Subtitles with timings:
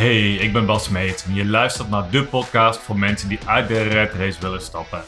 [0.00, 3.68] Hey, ik ben Bas Meet en je luistert naar de podcast voor mensen die uit
[3.68, 5.02] de red race willen stappen.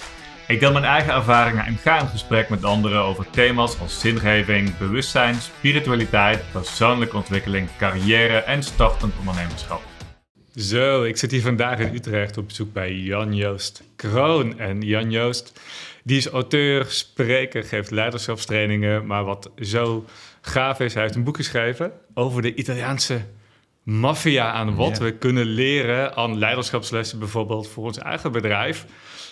[0.49, 4.77] Ik deel mijn eigen ervaringen en ga in gesprek met anderen over thema's als zingeving,
[4.79, 9.83] bewustzijn, spiritualiteit, persoonlijke ontwikkeling, carrière en startend ondernemerschap.
[10.55, 14.59] Zo, ik zit hier vandaag in Utrecht op bezoek bij Jan Joost Kroon.
[14.59, 15.61] En Jan Joost,
[16.05, 19.07] die is auteur, spreker, geeft leiderschapstrainingen.
[19.07, 20.05] Maar wat zo
[20.41, 23.21] gaaf is, hij heeft een boek geschreven over de Italiaanse
[23.83, 28.87] maffia aan wat we kunnen leren aan leiderschapslessen bijvoorbeeld voor ons eigen bedrijf.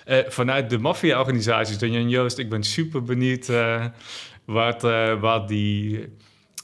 [0.07, 1.79] Uh, vanuit de maffia-organisaties.
[1.79, 3.85] Dan Jan Joost, ik ben super benieuwd uh,
[4.45, 6.09] wat, uh, wat die,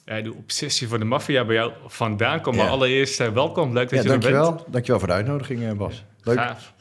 [0.05, 2.57] de obsessie voor de maffia bij jou vandaan komt.
[2.57, 4.65] Maar allereerst welkom, leuk dat ja, je er bent.
[4.73, 6.05] Dankjewel voor de uitnodiging, Bas.
[6.23, 6.37] Leuk.
[6.39, 6.75] Gaaf.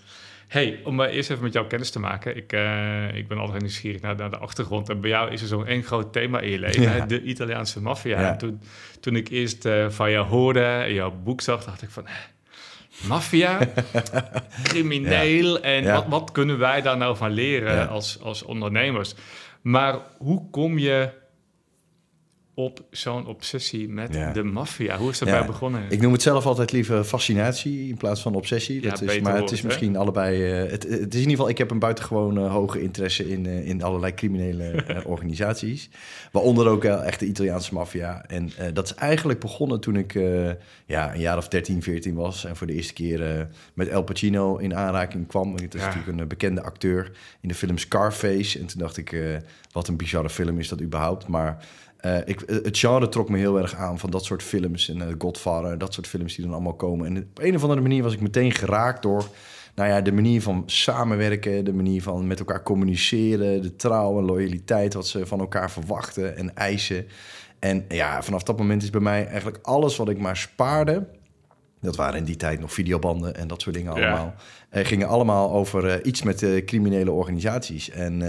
[0.56, 2.38] Hey, om uh, eerst even met jou kennis te maken.
[2.38, 4.90] Ik, uh, ik ben altijd nieuwsgierig naar, naar, de achtergrond.
[4.90, 6.90] En bij jou is er zo'n één groot thema in je leven, ja.
[6.90, 7.06] hè?
[7.06, 8.20] de Italiaanse maffia.
[8.20, 8.36] Ja.
[8.36, 8.62] Toen,
[9.00, 12.08] toen ik eerst uh, van jou hoorde en jouw boek zag, dacht ik van...
[13.08, 13.60] Maffia,
[14.64, 15.62] crimineel.
[15.62, 19.16] En wat, wat, kunnen wij daar nou van leren als, als ondernemers?
[19.62, 21.10] Maar hoe kom je
[22.56, 24.32] op zo'n obsessie met ja.
[24.32, 24.98] de maffia?
[24.98, 25.38] Hoe is dat ja.
[25.38, 25.84] bij begonnen?
[25.90, 28.82] Ik noem het zelf altijd liever fascinatie in plaats van obsessie.
[28.82, 29.66] Dat ja, is, maar het is hè?
[29.66, 30.64] misschien allebei...
[30.64, 31.50] Uh, het, het, is in ieder geval...
[31.50, 35.90] Ik heb een buitengewoon uh, hoge interesse in, uh, in allerlei criminele organisaties.
[36.32, 38.26] Waaronder ook echt de Italiaanse maffia.
[38.26, 40.14] En dat is eigenlijk begonnen toen ik
[40.86, 42.46] ja, een jaar of 13, 14 was.
[42.46, 45.54] En voor de eerste keer met El Pacino in aanraking kwam.
[45.54, 47.12] Het is natuurlijk een bekende acteur
[47.42, 48.60] in de film Scarface.
[48.60, 49.40] En toen dacht ik,
[49.72, 51.28] wat een bizarre film is dat überhaupt.
[51.28, 51.66] Maar...
[52.06, 54.90] Uh, ik, het genre trok me heel erg aan van dat soort films.
[54.90, 57.08] En uh, Godfather, dat soort films die dan allemaal komen.
[57.08, 59.26] En op een of andere manier was ik meteen geraakt door...
[59.76, 63.62] Nou ja, de manier van samenwerken, de manier van met elkaar communiceren...
[63.62, 67.06] de trouw en loyaliteit, wat ze van elkaar verwachten en eisen.
[67.60, 71.08] En ja, vanaf dat moment is bij mij eigenlijk alles wat ik maar spaarde...
[71.82, 74.34] Dat waren in die tijd nog videobanden en dat soort dingen allemaal.
[74.72, 74.80] Ja.
[74.80, 77.90] Uh, gingen allemaal over uh, iets met uh, criminele organisaties.
[77.90, 78.24] En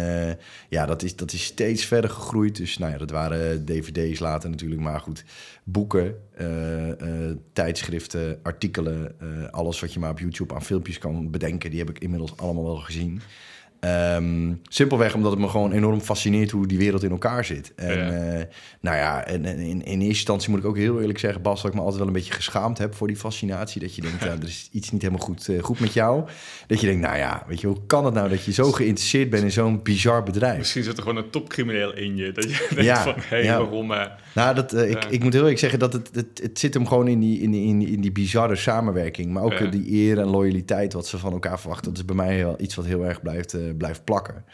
[0.69, 2.57] ja, dat is, dat is steeds verder gegroeid.
[2.57, 4.81] Dus nou ja, dat waren dvd's later natuurlijk.
[4.81, 5.25] Maar goed,
[5.65, 6.15] boeken,
[7.53, 9.17] tijdschriften, artikelen.
[9.51, 11.71] alles wat je maar op YouTube aan filmpjes kan bedenken.
[11.71, 13.21] Die heb ik inmiddels allemaal wel gezien.
[13.81, 17.73] Um, simpelweg omdat het me gewoon enorm fascineert hoe die wereld in elkaar zit.
[17.77, 18.39] En ja.
[18.39, 18.45] Uh,
[18.81, 21.63] nou ja, en, en in, in, eerste instantie moet ik ook heel eerlijk zeggen, Bas,
[21.63, 23.81] dat ik me altijd wel een beetje geschaamd heb voor die fascinatie.
[23.81, 26.25] Dat je denkt, ja, er is iets niet helemaal goed, uh, goed met jou.
[26.67, 29.31] Dat je denkt, nou ja, weet je, hoe kan het nou dat je zo geïnteresseerd
[29.31, 30.59] bent in zo'n bizar bedrijf?
[30.59, 32.33] Misschien zit er gewoon een topcrimineel in je.
[32.33, 33.59] Dat je denkt ja, van, hé, hey, ja.
[33.59, 33.91] waarom?
[33.91, 34.05] Uh,
[34.35, 37.09] nou, dat, ik, ik moet heel eerlijk zeggen dat het, het, het zit hem gewoon
[37.09, 39.33] in die, in, in, in die bizarre samenwerking.
[39.33, 41.89] Maar ook die eer en loyaliteit wat ze van elkaar verwachten.
[41.89, 44.45] Dat is bij mij wel iets wat heel erg blijft, blijft plakken.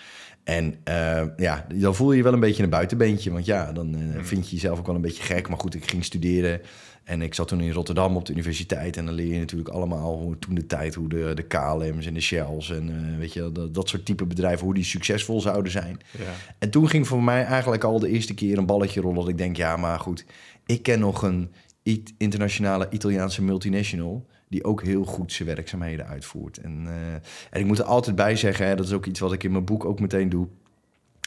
[0.44, 3.32] En uh, ja, dan voel je je wel een beetje een buitenbeentje.
[3.32, 4.24] Want ja, dan uh, mm.
[4.24, 5.48] vind je jezelf ook wel een beetje gek.
[5.48, 6.60] Maar goed, ik ging studeren.
[7.04, 8.96] En ik zat toen in Rotterdam op de universiteit.
[8.96, 12.14] En dan leer je natuurlijk allemaal hoe toen de tijd, hoe de, de KLM's en
[12.14, 15.72] de Shells en uh, weet je, dat, dat soort type bedrijven, hoe die succesvol zouden
[15.72, 16.00] zijn.
[16.10, 16.24] Ja.
[16.58, 19.18] En toen ging voor mij eigenlijk al de eerste keer een balletje rollen.
[19.18, 20.24] Dat ik denk, ja, maar goed,
[20.66, 21.52] ik ken nog een
[22.16, 26.58] internationale Italiaanse multinational die ook heel goed zijn werkzaamheden uitvoert.
[26.58, 26.92] En, uh,
[27.50, 29.52] en ik moet er altijd bij zeggen, hè, dat is ook iets wat ik in
[29.52, 30.48] mijn boek ook meteen doe.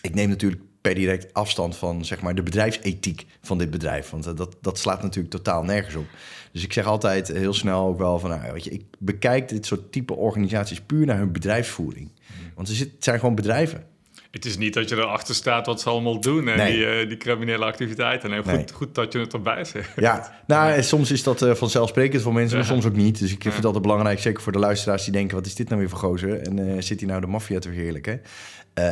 [0.01, 4.09] Ik neem natuurlijk per direct afstand van zeg maar, de bedrijfsethiek van dit bedrijf.
[4.09, 6.05] Want uh, dat, dat slaat natuurlijk totaal nergens op.
[6.51, 8.29] Dus ik zeg altijd heel snel ook wel van...
[8.29, 12.11] Nou, weet je, ik bekijk dit soort type organisaties puur naar hun bedrijfsvoering.
[12.55, 13.94] Want het zijn gewoon bedrijven.
[14.35, 16.73] Het is niet dat je erachter staat wat ze allemaal doen en nee.
[16.73, 18.31] die, uh, die criminele activiteiten.
[18.31, 18.65] En goed, nee.
[18.73, 19.91] goed dat je het erbij zegt.
[19.95, 20.81] Ja, nou, nee.
[20.81, 22.73] soms is dat uh, vanzelfsprekend voor mensen, maar ja.
[22.73, 23.19] soms ook niet.
[23.19, 25.35] Dus ik vind het altijd belangrijk, zeker voor de luisteraars die denken...
[25.35, 26.41] wat is dit nou weer voor gozer?
[26.41, 28.21] En uh, zit hij nou de maffia te verheerlijken?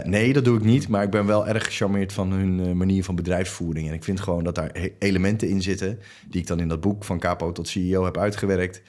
[0.03, 3.16] nee, dat doe ik niet, maar ik ben wel erg gecharmeerd van hun manier van
[3.16, 3.88] bedrijfsvoering.
[3.88, 6.00] En ik vind gewoon dat daar elementen in zitten...
[6.30, 8.82] die ik dan in dat boek van capo tot CEO heb uitgewerkt...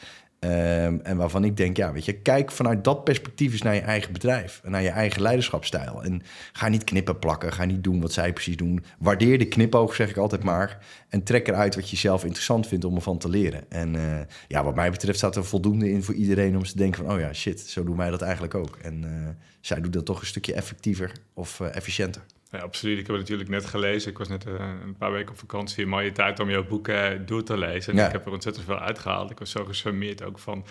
[0.45, 3.81] Um, en waarvan ik denk, ja, weet je, kijk vanuit dat perspectief eens naar je
[3.81, 4.61] eigen bedrijf.
[4.65, 6.03] En naar je eigen leiderschapsstijl.
[6.03, 6.23] En
[6.53, 8.85] ga niet knippen plakken, ga niet doen wat zij precies doen.
[8.99, 10.79] Waardeer de knipoog, zeg ik altijd maar.
[11.09, 13.71] En trek eruit wat je zelf interessant vindt om ervan te leren.
[13.71, 14.03] En uh,
[14.49, 17.15] ja, wat mij betreft staat er voldoende in voor iedereen om te denken van...
[17.15, 18.79] oh ja, shit, zo doen wij dat eigenlijk ook.
[18.83, 19.29] En uh,
[19.61, 22.23] zij doet dat toch een stukje effectiever of uh, efficiënter.
[22.55, 22.99] Ja, absoluut.
[22.99, 24.11] Ik heb het natuurlijk net gelezen.
[24.11, 24.55] Ik was net uh,
[24.85, 25.83] een paar weken op vakantie.
[25.83, 27.93] Een mooie tijd om jouw boek uh, door te lezen.
[27.93, 28.07] En ja.
[28.07, 29.31] ik heb er ontzettend veel uitgehaald.
[29.31, 30.65] Ik was zo gecharmeerd ook van...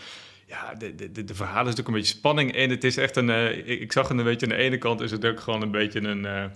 [0.45, 2.53] Ja, de, de, de verhalen is natuurlijk een beetje spanning.
[2.53, 3.29] En het is echt een...
[3.29, 5.61] Uh, ik, ik, zag het een beetje aan de ene kant is het ook gewoon
[5.61, 6.51] een beetje een...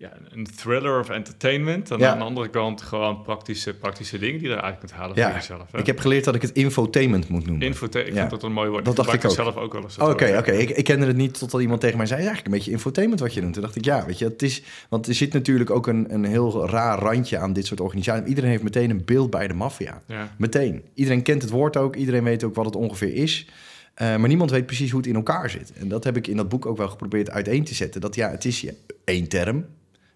[0.00, 1.90] ja, een thriller of entertainment.
[1.90, 2.10] En Ja.
[2.10, 5.26] aan de andere kant gewoon praktische, praktische dingen die je er eigenlijk kunt halen Ja,
[5.30, 5.72] voor jezelf.
[5.72, 5.78] hè.
[5.78, 7.66] Ik heb geleerd dat ik het infotainment moet noemen.
[7.66, 8.84] Infote- ik vind dat een mooi woord.
[8.84, 9.30] Dat dacht ik ook.
[9.30, 9.98] zelf ook wel eens.
[9.98, 10.52] Oh, Oké, oké.
[10.52, 12.20] Ik, ik kende het niet totdat iemand tegen mij zei...
[12.20, 13.52] het is eigenlijk een beetje infotainment wat je doet.
[13.52, 14.62] Toen dacht ik, ja, weet je, het is...
[14.88, 18.28] Want er zit natuurlijk ook een, een heel raar randje aan dit soort organisaties.
[18.28, 20.02] Iedereen heeft meteen een beeld bij de maffia.
[20.06, 20.34] Ja.
[20.38, 20.82] Meteen.
[20.94, 21.96] Iedereen kent het woord ook.
[21.96, 23.46] Iedereen weet ook wat het ongeveer is.
[23.94, 25.72] Eh, maar niemand weet precies hoe het in elkaar zit.
[25.72, 28.00] En dat heb ik in dat boek ook wel geprobeerd uiteen te zetten.
[28.00, 28.66] Dat ja, het is
[29.04, 29.64] één term.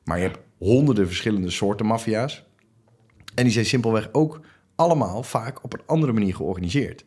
[0.04, 2.44] Maar je hebt honderden verschillende soorten maffia's.
[3.34, 4.40] En die zijn simpelweg ook
[4.74, 7.04] allemaal vaak op een andere manier georganiseerd.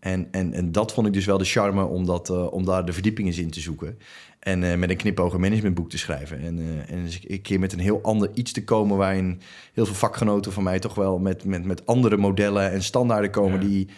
[0.00, 2.84] En, en, en dat vond ik dus wel de charme om, dat, eh, om daar
[2.84, 3.98] de verdieping eens in te zoeken.
[4.38, 6.40] En eh, met een knipoog een managementboek te schrijven.
[6.40, 8.96] En, eh, en dus een keer met een heel ander iets te komen...
[8.96, 9.40] waarin
[9.72, 13.60] heel veel vakgenoten van mij toch wel met, met, met andere modellen en standaarden komen...
[13.60, 13.66] Ja.
[13.66, 13.88] die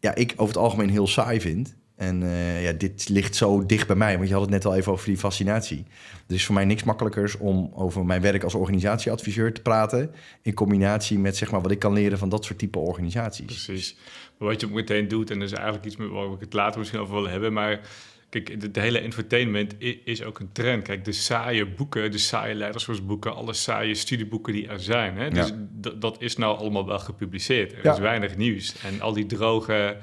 [0.00, 1.74] ja, ik over het algemeen heel saai vind.
[1.96, 4.74] En eh, ja, dit ligt zo dicht bij mij, want je had het net al
[4.74, 5.84] even over die fascinatie.
[6.28, 10.14] Er is voor mij niks makkelijkers om over mijn werk als organisatieadviseur te praten...
[10.42, 13.46] in combinatie met zeg maar, wat ik kan leren van dat soort type organisaties.
[13.46, 13.96] Precies.
[14.38, 17.00] Maar wat je meteen doet, en dat is eigenlijk iets waar ik het later misschien
[17.00, 17.80] over wil hebben, maar
[18.28, 19.74] kijk, de, de hele entertainment
[20.04, 20.82] is ook een trend.
[20.82, 25.48] Kijk, de saaie boeken, de saaie leiderschapsboeken, alle saaie studieboeken die er zijn, hè, dus
[25.82, 25.90] Ja.
[25.98, 27.72] dat is nou allemaal wel gepubliceerd.
[27.72, 27.92] Er Ja.
[27.92, 28.74] is weinig nieuws.
[28.84, 29.96] En al die droge,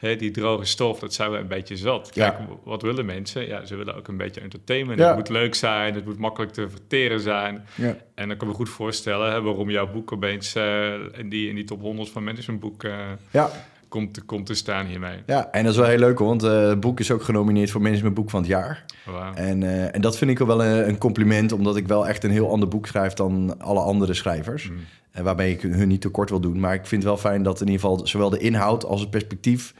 [0.00, 2.10] die droge stof, dat zijn we een beetje zat.
[2.10, 3.46] Kijk, wat willen mensen?
[3.46, 4.98] Ja, ze willen ook een beetje entertainment.
[4.98, 5.06] Ja.
[5.06, 7.64] Het moet leuk zijn, het moet makkelijk te verteren zijn.
[7.74, 7.96] Ja.
[8.14, 11.48] En dan kan ik me goed voorstellen hè, waarom jouw boek opeens eh, in, die,
[11.48, 13.50] in die top 100 van managementboeken eh Ja,
[13.88, 15.16] komt, te- komt te staan hiermee.
[15.26, 17.80] ja, en dat is wel heel leuk want eh, het boek is ook genomineerd voor
[17.82, 18.84] managementboek van het jaar.
[19.06, 19.34] Wauw.
[19.34, 22.50] En, en dat vind ik wel een, een compliment, omdat ik wel echt een heel
[22.50, 24.68] ander boek schrijf dan alle andere schrijvers.
[24.70, 24.76] Mm.
[25.12, 26.60] En waarbij ik hun niet tekort wil doen.
[26.60, 29.10] Maar ik vind het wel fijn dat in ieder geval zowel de inhoud als het
[29.10, 29.74] perspectief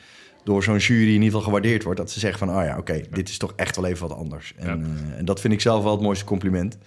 [0.45, 1.99] door zo'n jury in ieder geval gewaardeerd wordt.
[1.99, 4.55] Dat ze zeggen van, oh ja, oké, dit is toch echt wel even wat anders.
[4.57, 6.79] En, eh, en dat vind ik zelf wel het mooiste compliment.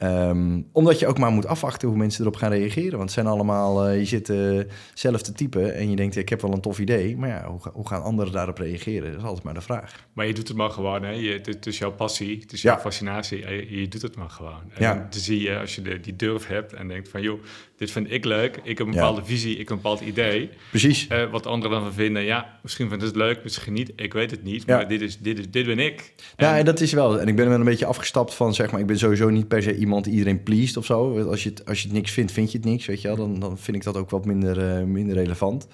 [0.00, 2.90] Ehm, omdat je ook maar moet afwachten hoe mensen erop gaan reageren.
[2.90, 4.58] Want het zijn allemaal, eh, je zit eh,
[4.94, 7.16] zelf te typen en je denkt, ik heb wel een tof idee.
[7.16, 9.10] Maar ja, hoe, hoe gaan anderen daarop reageren?
[9.10, 10.06] Dat is altijd maar de vraag.
[10.12, 11.10] Maar je doet het maar gewoon, hè?
[11.10, 12.72] Je, het, is jouw passie, het is Ja.
[12.72, 13.38] jouw fascinatie.
[13.48, 14.60] Je, je doet het maar gewoon.
[14.74, 14.94] En Ja.
[14.94, 17.22] dan zie je, als je de, die durf hebt en denkt van...
[17.22, 17.42] joh,
[17.76, 18.98] dit vind ik leuk, ik heb een Ja.
[19.00, 20.50] bepaalde visie, ik heb een bepaald idee.
[20.70, 21.06] Precies.
[21.06, 23.92] Eh, wat anderen dan van vinden, ja, misschien vinden ze het leuk, misschien niet.
[23.96, 26.14] Ik weet het niet, maar dit, is, dit, is, dit ben ik.
[26.36, 27.20] Ja, En- en dat is wel.
[27.20, 29.62] En ik ben wel een beetje afgestapt van, zeg maar, ik ben sowieso niet per
[29.62, 31.20] se iemand iedereen pleased of zo.
[31.28, 33.16] Als je het, als je het niks vindt, vind je het niks, weet je wel.
[33.16, 35.66] Dan, dan vind ik dat ook wat minder, eh, minder relevant.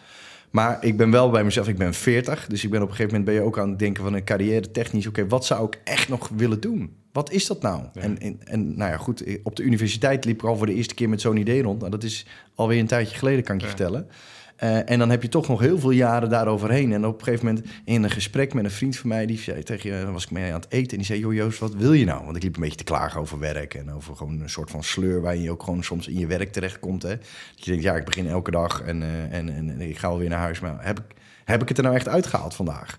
[0.51, 3.11] Maar ik ben wel bij mezelf, ik ben 40, dus ik ben op een gegeven
[3.19, 5.07] moment ben je ook aan het denken van een carrière technisch.
[5.07, 6.97] Oké, wat zou ik echt nog willen doen?
[7.13, 7.83] Wat is dat nou?
[7.93, 8.01] Ja.
[8.01, 10.95] En, en, en nou ja, goed, op de universiteit liep ik al voor de eerste
[10.95, 11.79] keer met zo'n idee rond.
[11.79, 13.75] Nou, dat is alweer een tijdje geleden, kan ik je Ja.
[13.77, 14.09] vertellen.
[14.57, 16.93] Eh, en dan heb je toch nog heel veel jaren daaroverheen.
[16.93, 19.27] En op een gegeven moment in een gesprek met een vriend van mij...
[19.27, 20.91] die zei tegen dan was ik mee aan het eten...
[20.91, 22.25] en die zei, joh Joost, wat wil je nou?
[22.25, 23.75] Want ik liep een beetje te klagen over werk...
[23.75, 25.21] en over gewoon een soort van sleur...
[25.21, 27.03] waar je ook gewoon soms in je werk terechtkomt.
[27.03, 27.17] Hè?
[27.17, 30.29] Dat je denkt, ja, ik begin elke dag en, eh, en, en, ik ga alweer
[30.29, 30.61] naar huis.
[30.61, 31.05] Maar heb ik,
[31.45, 32.99] heb ik het er nou echt uitgehaald vandaag?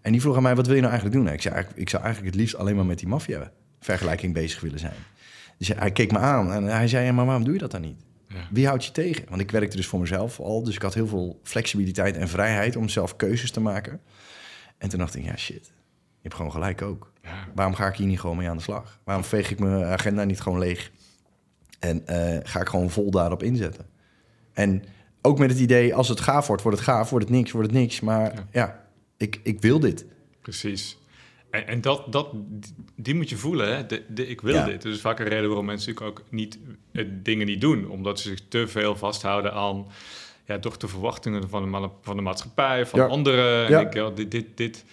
[0.00, 1.34] En die vroeg aan mij, wat wil je nou eigenlijk doen?
[1.34, 3.50] Ik, zei, ik zou eigenlijk het liefst alleen maar met die maffia
[3.80, 4.94] vergelijking bezig willen zijn.
[5.58, 7.80] Dus hij keek me aan en hij zei, ja, maar waarom doe je dat dan
[7.80, 8.09] niet?
[8.34, 8.48] Ja.
[8.50, 9.24] Wie houdt je tegen?
[9.28, 10.62] Want ik werkte dus voor mezelf al.
[10.62, 14.00] Dus ik had heel veel flexibiliteit en vrijheid om zelf keuzes te maken.
[14.78, 15.72] En toen dacht ik, ja shit, je
[16.22, 17.12] hebt gewoon gelijk ook.
[17.22, 17.48] Ja.
[17.54, 19.00] Waarom ga ik hier niet gewoon mee aan de slag?
[19.04, 20.90] Waarom veeg ik mijn agenda niet gewoon leeg?
[21.78, 23.86] En eh, ga ik gewoon vol daarop inzetten?
[24.52, 24.84] En
[25.22, 27.10] ook met het idee, als het gaaf wordt, wordt het gaaf.
[27.10, 28.00] Wordt het niks, wordt het niks.
[28.00, 28.46] Maar Ja.
[28.52, 28.86] ja,
[29.16, 30.04] ik, ik wil dit.
[30.42, 30.98] Precies.
[31.50, 32.28] En, en dat, dat,
[32.96, 33.86] die moet je voelen, hè?
[33.86, 34.64] De, de, ik wil Ja.
[34.64, 34.82] dit.
[34.82, 36.58] Dat is vaak een reden waarom mensen natuurlijk ook niet,
[36.92, 37.88] eh, dingen niet doen.
[37.88, 39.86] Omdat ze zich te veel vasthouden aan
[40.44, 43.06] ja, toch de verwachtingen van de, van de maatschappij, van Ja.
[43.06, 43.64] anderen.
[43.66, 43.88] En Ja.
[43.92, 44.84] ja, dit, dit, dit.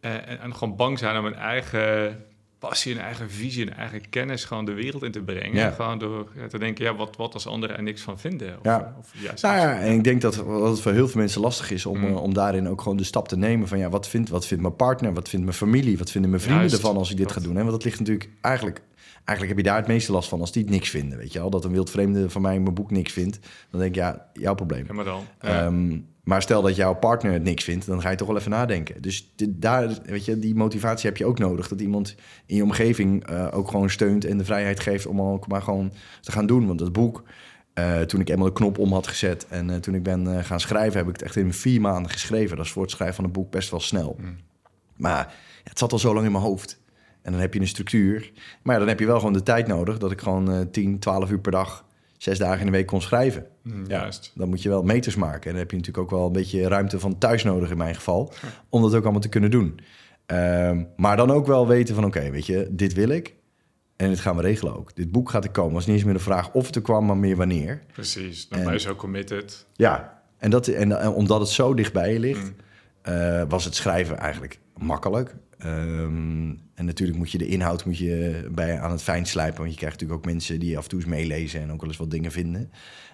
[0.00, 2.24] Eh, en, en gewoon bang zijn om een eigen
[2.58, 5.54] passie, een eigen visie, een eigen kennis gewoon de wereld in te brengen.
[5.54, 5.70] Ja.
[5.70, 8.48] Gewoon door ja, te denken, ja, wat, wat als anderen er niks van vinden?
[8.58, 8.94] Of, Ja.
[8.98, 11.70] of juist Nou ja, en ik denk dat, dat het voor heel veel mensen lastig
[11.70, 12.04] is om, Mm.
[12.06, 14.62] eh, om daarin ook gewoon de stap te nemen van ja, wat vindt, wat vindt
[14.62, 17.26] mijn partner, wat vindt mijn familie, wat vinden mijn vrienden Juist, ervan als ik dit
[17.28, 17.36] dat.
[17.36, 17.54] ga doen.
[17.54, 17.60] Hè?
[17.60, 18.80] Want dat ligt natuurlijk eigenlijk,
[19.24, 21.38] eigenlijk heb je daar het meeste last van als die het niks vinden, weet je
[21.38, 21.50] wel.
[21.50, 23.38] Dat een wildvreemde van mij mijn boek niks vindt,
[23.70, 24.84] dan denk ik ja, jouw probleem.
[24.86, 25.22] Ja, maar dan.
[25.40, 25.64] Ja.
[25.64, 25.98] Ehm,
[26.28, 29.02] maar stel dat jouw partner het niks vindt, dan ga je toch wel even nadenken.
[29.02, 31.68] Dus daar, weet je, die motivatie heb je ook nodig.
[31.68, 32.14] Dat iemand
[32.46, 35.92] in je omgeving eh, ook gewoon steunt en de vrijheid geeft om ook maar gewoon
[36.20, 36.66] te gaan doen.
[36.66, 37.22] Want dat boek,
[37.72, 40.60] eh, toen ik eenmaal de knop om had gezet en eh, toen ik ben gaan
[40.60, 42.56] schrijven, heb ik het echt in vier maanden geschreven.
[42.56, 44.16] Dat is voor het schrijven van een boek best wel snel.
[44.20, 44.36] Mm.
[44.96, 45.30] Maar ja,
[45.64, 46.80] het zat al zo lang in mijn hoofd.
[47.22, 48.32] En dan heb je een structuur.
[48.62, 50.98] Maar ja, dan heb je wel gewoon de tijd nodig dat ik gewoon eh 10,
[50.98, 51.84] 12 uur per dag,
[52.18, 53.46] zes dagen in de week kon schrijven.
[53.62, 54.32] Mm, Ja, Juist.
[54.34, 55.42] dan moet je wel meters maken.
[55.42, 57.94] En dan heb je natuurlijk ook wel een beetje ruimte van thuis nodig in mijn
[57.94, 58.32] geval.
[58.68, 59.80] Om dat ook allemaal te kunnen doen.
[60.26, 63.34] Ehm, maar dan ook wel weten van oké, weet je, dit wil ik.
[63.96, 64.94] En dit gaan we regelen ook.
[64.96, 65.68] Dit boek gaat er komen.
[65.68, 67.82] Het was niet eens meer de vraag of het er kwam, maar meer wanneer.
[67.92, 69.66] Precies, dan En- ben je zo committed.
[69.74, 72.54] Ja, en, dat, en, en omdat het zo dicht bij je ligt, Mm.
[73.02, 75.34] eh, was het schrijven eigenlijk makkelijk.
[75.58, 79.58] Ehm, en natuurlijk moet je de inhoud moet je bij aan het fijn slijpen.
[79.58, 81.88] Want je krijgt natuurlijk ook mensen die af en toe eens meelezen en ook wel
[81.88, 82.70] eens wat dingen vinden.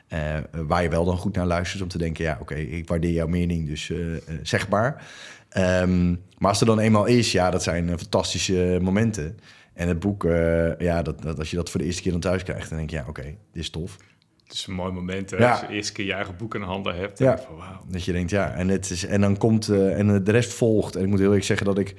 [0.08, 3.12] Eh, waar je wel dan goed naar luistert om te denken, ja oké, ik waardeer
[3.12, 5.06] jouw mening, dus eh, eh, zeg maar.
[5.48, 9.38] Ehm, maar als er dan eenmaal is, ja, dat zijn eh, fantastische momenten.
[9.74, 12.20] En het boek, eh, ja, dat, dat, als je dat voor de eerste keer dan
[12.20, 13.96] thuis krijgt, dan denk je, ja oké, dit is tof.
[14.44, 15.36] Het is een mooi moment, hè?
[15.36, 15.50] Ja.
[15.50, 17.18] Als je de eerste keer je eigen boek in handen hebt.
[17.18, 17.38] Ja.
[17.38, 17.84] van, wauw.
[17.88, 20.96] Dat je denkt, ja, en, het is, en dan komt, eh, en de rest volgt.
[20.96, 21.94] En ik moet heel eerlijk zeggen dat ik,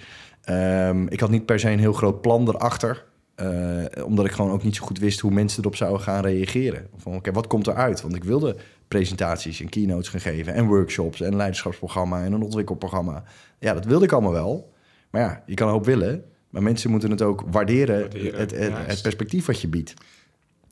[0.46, 3.06] ehm, ik had niet per se een heel groot plan erachter.
[3.36, 6.88] eh, omdat ik gewoon ook niet zo goed wist hoe mensen erop zouden gaan reageren.
[6.98, 8.02] Van, oké, wat komt eruit?
[8.02, 8.56] Want ik wilde
[8.88, 13.24] presentaties en keynotes gaan geven en workshops en een leiderschapsprogramma en een ontwikkelprogramma.
[13.60, 14.74] Ja, dat wilde ik allemaal wel.
[15.10, 18.52] Maar ja, je kan een hoop willen, maar mensen moeten het ook waarderen, Waarderen, het,
[18.52, 19.94] het, het perspectief wat je biedt.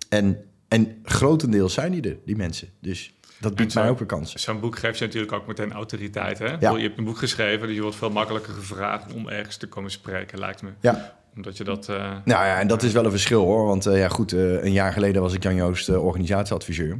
[0.09, 0.37] En,
[0.67, 2.67] en grotendeels zijn die er, die mensen.
[2.79, 3.12] Dus
[3.43, 4.33] dat biedt mij ook een kans.
[4.33, 6.55] Zo'n boek geeft je natuurlijk ook meteen autoriteit, hè?
[6.59, 6.71] Ja.
[6.71, 9.91] Je hebt een boek geschreven, dus je wordt veel makkelijker gevraagd om ergens te komen
[9.91, 10.69] spreken, lijkt me.
[10.79, 11.89] Ja, Omdat je dat...
[11.89, 11.95] eh,
[12.25, 13.65] Nou ja, en dat is wel een verschil hoor.
[13.65, 16.99] Want eh, ja, goed, eh, een jaar geleden was ik Jan Joost organisatieadviseur.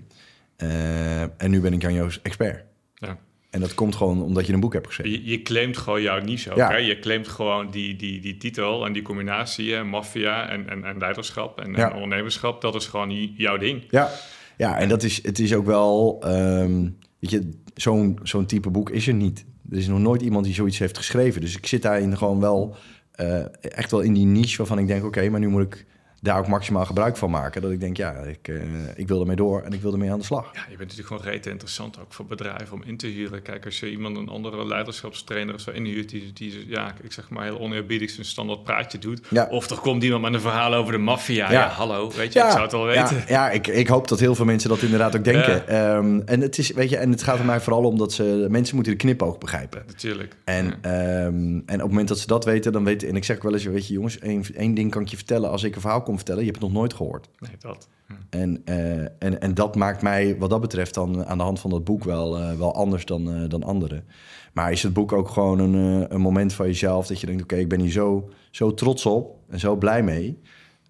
[1.38, 2.64] En nu ben ik Jan Joost expert.
[2.96, 3.18] ja.
[3.50, 5.12] En dat komt gewoon omdat je een boek hebt geschreven.
[5.12, 6.70] Je, je claimt gewoon jouw niche ook, Ja.
[6.70, 6.78] hè?
[6.78, 11.60] Je claimt gewoon die, die, die titel en die combinatie, maffia en, en, en leiderschap
[11.62, 11.88] en, Ja.
[11.90, 12.62] en ondernemerschap.
[12.62, 13.84] Dat is gewoon jouw ding.
[13.90, 14.10] Ja,
[14.58, 16.18] ja en dat is, het is ook wel...
[16.22, 19.46] ehm, weet je, zo'n zo'n type boek is er niet.
[19.70, 21.42] Er is nog nooit iemand die zoiets heeft geschreven.
[21.42, 22.76] Dus ik zit daarin gewoon wel...
[23.12, 25.06] eh, echt wel in die niche waarvan ik denk...
[25.06, 25.86] oké, maar nu moet ik
[26.24, 27.62] daar ook maximaal gebruik van maken.
[27.62, 28.56] Dat ik denk, ja, ik, eh,
[28.96, 30.50] ik wil ermee door en ik wil ermee aan de slag.
[30.54, 33.42] Ja, je bent natuurlijk gewoon rete interessant ook voor bedrijven om in te huren.
[33.42, 37.30] Kijk, als je iemand een andere leiderschapstrainer of zo inhuurt, die, die ja, ik zeg
[37.30, 39.22] maar heel oneerbiedig zijn standaard praatje doet.
[39.30, 39.48] Ja.
[39.50, 41.52] Of er komt iemand met een verhaal over de maffia.
[41.52, 41.52] Ja.
[41.52, 41.68] Ja.
[41.68, 43.16] hallo, weet je, ik zou het wel weten.
[43.18, 45.68] Ja, ja ik, ik hoop dat heel veel mensen dat inderdaad ook denken.
[45.68, 48.48] Ehm, en, het is, weet je, en het gaat er mij vooral om dat ze,
[48.50, 49.84] mensen moeten de knipoog begrijpen.
[49.88, 50.36] Natuurlijk.
[50.44, 50.78] En, Ja.
[50.82, 53.08] ehm, en op het moment dat ze dat weten, dan weten...
[53.08, 55.16] En ik zeg ook wel eens, weet je jongens, één, één ding kan ik je
[55.16, 55.50] vertellen.
[55.50, 57.30] Als ik een verhaal kom vertellen, je hebt het nog nooit gehoord.
[57.40, 57.88] Nee, dat.
[58.08, 58.16] Ja.
[58.30, 61.70] En, eh, en, en dat maakt mij wat dat betreft dan aan de hand van
[61.70, 64.06] dat boek wel, eh, wel anders dan, eh, dan anderen.
[64.54, 67.56] Maar is het boek ook gewoon een, een moment van jezelf dat je denkt, oké,
[67.56, 70.40] ik ben hier zo, zo trots op en zo blij mee.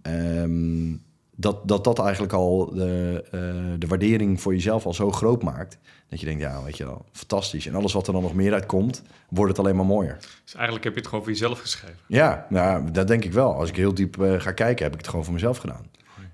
[0.01, 0.91] Ehm,
[1.35, 3.39] dat, dat dat eigenlijk al de, eh,
[3.79, 5.77] de waardering voor jezelf al zo groot maakt.
[6.09, 7.67] Dat je denkt, ja, weet je wel, fantastisch.
[7.67, 10.17] En alles wat er dan nog meer uitkomt, wordt het alleen maar mooier.
[10.43, 11.97] Dus eigenlijk heb je het gewoon voor jezelf geschreven.
[12.07, 13.53] Ja, nou, dat denk ik wel.
[13.55, 15.85] Als ik heel diep eh, ga kijken, heb ik het gewoon voor mezelf gedaan.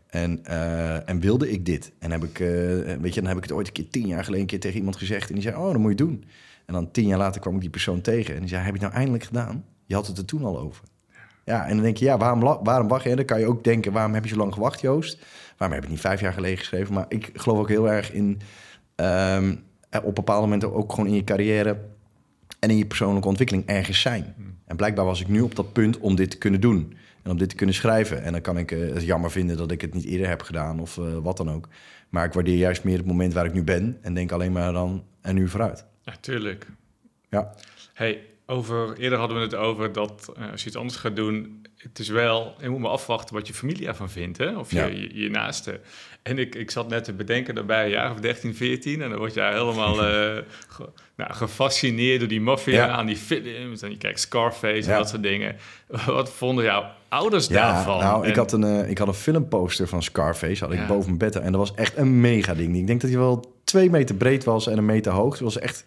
[0.08, 1.92] En, eh, en wilde ik dit?
[2.00, 2.38] En heb ik,
[3.02, 4.78] weet je, dan heb ik het ooit een keer tien jaar geleden een keer tegen
[4.78, 5.28] iemand gezegd.
[5.28, 6.24] En die zei, oh, dat moet je doen.
[6.66, 8.34] En dan tien jaar later kwam ik die persoon tegen.
[8.34, 9.66] En die zei, heb je het nou eindelijk gedaan?
[9.86, 10.84] Je had het er toen al over.
[11.50, 13.10] Ja, en dan denk je, ja, waarom, waarom wacht je?
[13.10, 15.26] En dan kan je ook denken, waarom heb je zo lang gewacht, Joost?
[15.58, 16.94] Waarom heb het niet vijf jaar geleden geschreven?
[16.94, 18.42] Maar ik geloof ook heel erg in,
[18.96, 19.56] ehm,
[19.90, 21.78] er op bepaalde momenten ook gewoon in je carrière
[22.60, 24.36] en in je persoonlijke ontwikkeling ergens zijn.
[24.66, 26.94] En blijkbaar was ik nu op dat punt om dit te kunnen doen.
[27.24, 28.24] En om dit te kunnen schrijven.
[28.24, 30.80] En dan kan ik eh, het jammer vinden dat ik het niet eerder heb gedaan
[30.80, 31.68] of eh, wat dan ook.
[32.10, 33.98] Maar ik waardeer juist meer het moment waar ik nu ben.
[34.02, 35.86] En denk alleen maar dan en nu vooruit.
[36.02, 36.68] Ja, tuurlijk.
[37.30, 37.54] Ja,
[37.94, 41.66] Hey, over, eerder hadden we het over dat eh, als je iets anders gaat doen,
[41.78, 44.58] het is wel, je moet maar afwachten wat je familie ervan vindt, hè?
[44.58, 44.86] of je, Ja.
[44.86, 45.80] je, je naaste.
[46.24, 49.18] En ik, ik zat net te bedenken daarbij, een jaar of 13, 14, en dan
[49.20, 50.38] word je helemaal eh,
[50.68, 52.88] ge- nou, gefascineerd door die maffia, Ja.
[52.88, 55.56] aan die films, en je kijkt Scarface en dat soort dingen.
[56.06, 58.00] Wat vonden jouw ouders daarvan?
[58.00, 61.18] nou, ik had, een, eh, ik had een filmposter van Scarface had ik boven mijn
[61.18, 61.36] bed.
[61.36, 62.76] En dat was echt een mega ding.
[62.78, 65.34] Ik denk dat hij wel twee meter breed was en een meter hoog.
[65.34, 65.86] Het was echt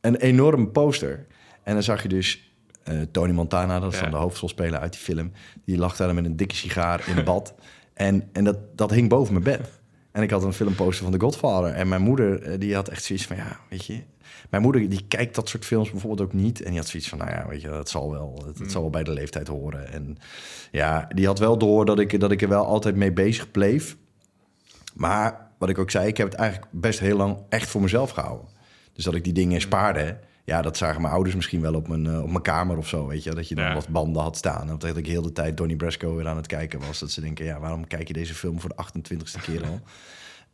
[0.00, 1.26] een enorme poster.
[1.64, 2.52] En dan zag je dus
[2.82, 5.32] eh, Tony Montana, dat is dan de hoofdrolspeler uit die film.
[5.64, 7.54] Die lag daar met een dikke sigaar in bad.
[7.94, 9.70] en en dat, dat hing boven mijn bed.
[10.12, 11.72] En ik had een filmposter van The Godfather.
[11.72, 14.02] En mijn moeder, eh, die had echt zoiets van, ja, weet je...
[14.50, 16.62] Mijn moeder, die kijkt dat soort films bijvoorbeeld ook niet.
[16.62, 18.42] En die had zoiets van, nou ja, weet je, dat zal wel.
[18.46, 19.92] Het, het zal wel bij de leeftijd horen.
[19.92, 20.16] En
[20.70, 23.96] ja, die had wel door dat ik, dat ik er wel altijd mee bezig bleef.
[24.94, 28.10] Maar wat ik ook zei, ik heb het eigenlijk best heel lang echt voor mezelf
[28.10, 28.48] gehouden.
[28.92, 30.18] Dus dat ik die dingen spaarde.
[30.44, 33.06] Ja, dat zagen mijn ouders misschien wel op mijn, eh, op mijn kamer of zo,
[33.06, 33.34] weet je.
[33.34, 33.74] Dat je dan Ja.
[33.74, 34.68] wat banden had staan.
[34.70, 36.98] En dat ik heel de tijd Donnie Brasco weer aan het kijken was.
[36.98, 39.80] Dat ze denken, ja, waarom kijk je deze film voor de 28ste keer al?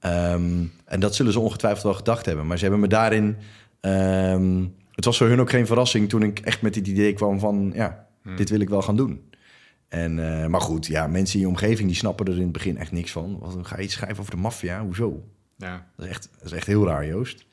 [0.00, 2.46] Ehm, en dat zullen ze ongetwijfeld wel gedacht hebben.
[2.46, 3.36] Maar ze hebben me daarin...
[3.80, 7.38] ehm, het was voor hun ook geen verrassing toen ik echt met het idee kwam
[7.38, 7.72] van...
[7.74, 8.06] ja,
[8.36, 9.20] dit wil ik wel gaan doen.
[9.88, 12.78] En, eh, maar goed, ja, mensen in je omgeving die snappen er in het begin
[12.78, 13.38] echt niks van.
[13.38, 14.80] Wat, ga je iets schrijven over de maffia?
[14.82, 15.24] Hoezo?
[15.56, 15.86] ja.
[15.96, 17.44] Dat is, echt, dat is echt heel raar, Joost.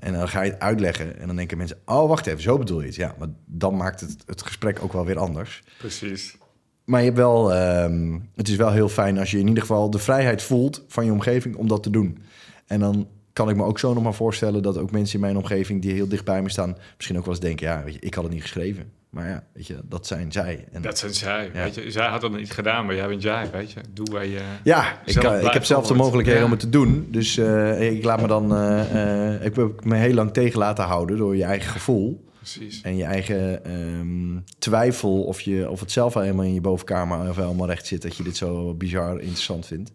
[0.00, 1.78] En dan ga je het uitleggen en dan denken mensen...
[1.84, 2.94] oh, wacht even, zo bedoel je het.
[2.94, 5.62] Ja, maar dan maakt het, het gesprek ook wel weer anders.
[5.78, 6.36] Precies.
[6.84, 9.90] maar je hebt wel, ehm, het is wel heel fijn als je in ieder geval
[9.90, 12.18] de vrijheid voelt van je omgeving om dat te doen.
[12.66, 15.36] En dan kan ik me ook zo nog maar voorstellen dat ook mensen in mijn
[15.36, 18.00] omgeving die heel dicht bij me staan, misschien ook wel eens denken, ja, weet je,
[18.00, 18.92] ik had het niet geschreven.
[19.10, 20.64] Maar ja, weet je, dat zijn zij.
[20.72, 21.50] En, dat zijn zij.
[21.52, 23.80] Weet je, zij had dat niet gedaan, maar jij bent jij, weet je.
[23.92, 24.40] Doe waar je.
[24.64, 27.08] Ja, ik, kan, ik heb zelf de mogelijkheden om het te doen.
[27.10, 28.52] Dus uh, ik laat me dan.
[28.52, 32.28] Uh, uh, ik heb me heel lang tegen laten houden door je eigen gevoel.
[32.36, 32.80] Precies.
[32.80, 37.36] En je eigen um, twijfel of, je, of het zelf helemaal in je bovenkamer of
[37.36, 39.92] helemaal recht zit dat je dit zo bizar interessant vindt.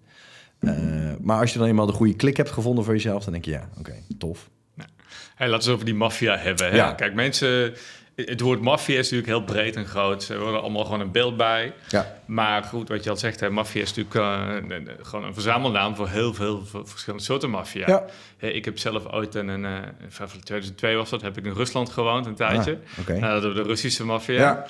[1.22, 3.52] maar als je dan eenmaal de goede klik hebt gevonden voor jezelf, dan denk je
[3.52, 4.50] ja, oké, tof.
[4.74, 4.90] Nou,
[5.36, 6.70] hey, laten we over die maffia hebben.
[6.70, 6.76] Hè?
[6.76, 6.94] Ja.
[6.94, 7.74] Kijk, mensen
[8.16, 10.24] het woord maffia is natuurlijk heel breed en groot.
[10.24, 11.74] Ze worden allemaal gewoon een beeld bij.
[11.90, 12.20] Ja.
[12.26, 16.34] Maar goed, wat je al zegt, maffia is natuurlijk uh, gewoon een verzamelnaam voor heel
[16.34, 17.88] veel verschillende soorten maffia.
[17.88, 18.48] Ja.
[18.48, 22.26] ik heb zelf ooit in, uh, in 2002 was dat, heb ik in Rusland gewoond
[22.26, 22.80] een tijdje.
[22.98, 23.36] Ah, okay.
[23.36, 24.40] uh, de Russische maffia.
[24.40, 24.68] Ja.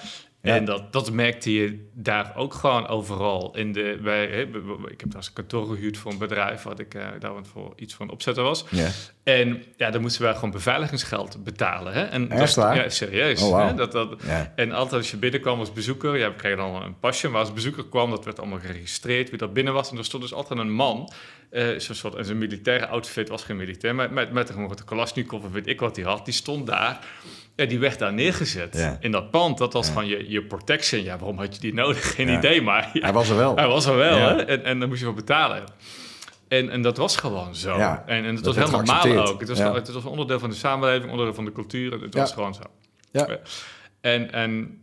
[0.53, 3.55] En dat, dat merkte je daar ook gewoon overal.
[3.55, 4.27] In de, bij,
[4.87, 6.63] ik heb daar een kantoor gehuurd voor een bedrijf...
[6.63, 8.65] wat ik uh, daar voor iets van opzetten was.
[9.25, 11.93] En ja, dan moesten wij gewoon beveiligingsgeld betalen.
[11.93, 12.03] Hè?
[12.03, 13.41] En Echt dat, Ja, serieus.
[13.41, 13.67] Oh, wow.
[13.67, 13.73] hè?
[13.73, 14.53] Dat, dat, Ja.
[14.55, 16.17] En altijd als je binnenkwam als bezoeker...
[16.17, 18.09] Ja, we kregen dan een pasje, maar als bezoeker kwam...
[18.09, 19.91] dat werd allemaal geregistreerd, wie dat binnen was.
[19.91, 21.11] En er stond dus altijd een man...
[21.51, 23.95] Uh, zo'n soort, en zijn militaire outfit was geen militair...
[23.95, 26.25] maar met, met, een Kalashnikov of weet ik wat hij had...
[26.25, 26.99] die stond daar...
[27.55, 28.97] Ja, die werd daar neergezet Ja.
[28.99, 29.57] in dat pand.
[29.57, 29.93] Dat was Ja.
[29.93, 31.03] gewoon je, je protection.
[31.03, 32.15] Ja, waarom had je die nodig?
[32.15, 33.55] Geen idee, maar Hij was er wel.
[33.55, 34.17] hij was er wel.
[34.17, 34.43] Hè?
[34.45, 35.63] En, en dan moest je voor betalen.
[36.47, 37.77] En, en dat was gewoon zo.
[37.77, 39.39] Ja, en, en het dat was heel normaal ook.
[39.39, 39.73] Het was, Ja.
[39.73, 41.91] het was een onderdeel van de samenleving, onderdeel van de cultuur.
[42.01, 42.19] Het Ja.
[42.19, 42.61] was gewoon zo.
[43.11, 43.39] Ja.
[44.01, 44.81] En, en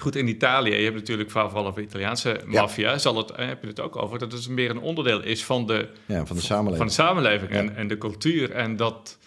[0.00, 3.68] goed, in Italië, je hebt natuurlijk vooral over Italiaanse maffia, zal het, eh, heb je
[3.68, 6.76] het ook over, dat het meer een onderdeel is van de, Ja, van de samenleving.
[6.76, 8.50] van de samenleving en, en de cultuur.
[8.50, 9.18] En dat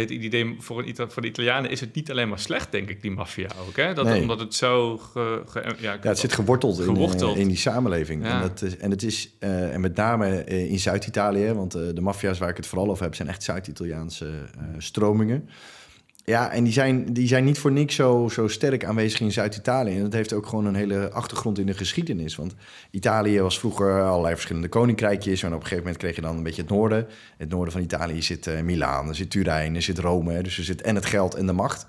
[0.00, 2.88] het idee voor, een Ita- voor de Italianen is het niet alleen maar slecht, denk
[2.88, 3.76] ik, die maffia ook.
[3.76, 3.94] Hè?
[3.94, 4.20] Dat, Nee.
[4.20, 4.98] Omdat het zo...
[4.98, 7.34] Ge, ge- ja, Ja, het zit geworteld, In, Geworteld.
[7.36, 8.24] eh, in die samenleving.
[8.24, 8.34] Ja.
[8.34, 12.00] En, dat is, en het is, eh, en met name eh, in Zuid-Italië, want de
[12.00, 14.30] maffia's waar ik het vooral over heb, zijn echt Zuid-Italiaanse
[14.78, 15.48] stromingen.
[16.26, 19.96] Ja, en die zijn, die zijn niet voor niks zo, zo sterk aanwezig in Zuid-Italië.
[19.96, 22.36] En dat heeft ook gewoon een hele achtergrond in de geschiedenis.
[22.36, 22.54] Want
[22.90, 25.42] Italië was vroeger allerlei verschillende koninkrijkjes.
[25.42, 26.98] En op een gegeven moment kreeg je dan een beetje het noorden.
[26.98, 30.42] In het noorden van Italië zit eh Milaan, er zit Turijn, er zit Rome.
[30.42, 31.86] Dus er zit en het geld en de macht.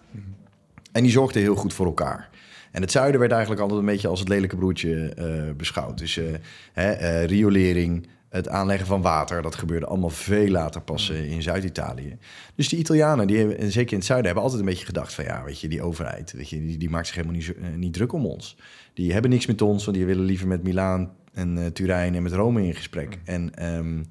[0.92, 2.30] En die zorgden heel goed voor elkaar.
[2.72, 5.98] En het zuiden werd eigenlijk altijd een beetje als het lelijke broertje eh, beschouwd.
[5.98, 6.26] Dus eh,
[6.74, 12.18] hè, riolering, het aanleggen van water, dat gebeurde allemaal veel later pas eh, in Zuid-Italië.
[12.56, 15.14] Dus die Italianen, die hebben, en zeker in het zuiden, hebben altijd een beetje gedacht
[15.14, 17.76] van ja, weet je, die overheid, weet je, die, die maakt zich helemaal niet, eh,
[17.76, 18.58] niet druk om ons.
[18.94, 22.24] Die hebben niks met ons, want die willen liever met Milaan en eh, Turijn en
[22.24, 23.20] met Rome in gesprek.
[23.24, 24.04] En, ehm,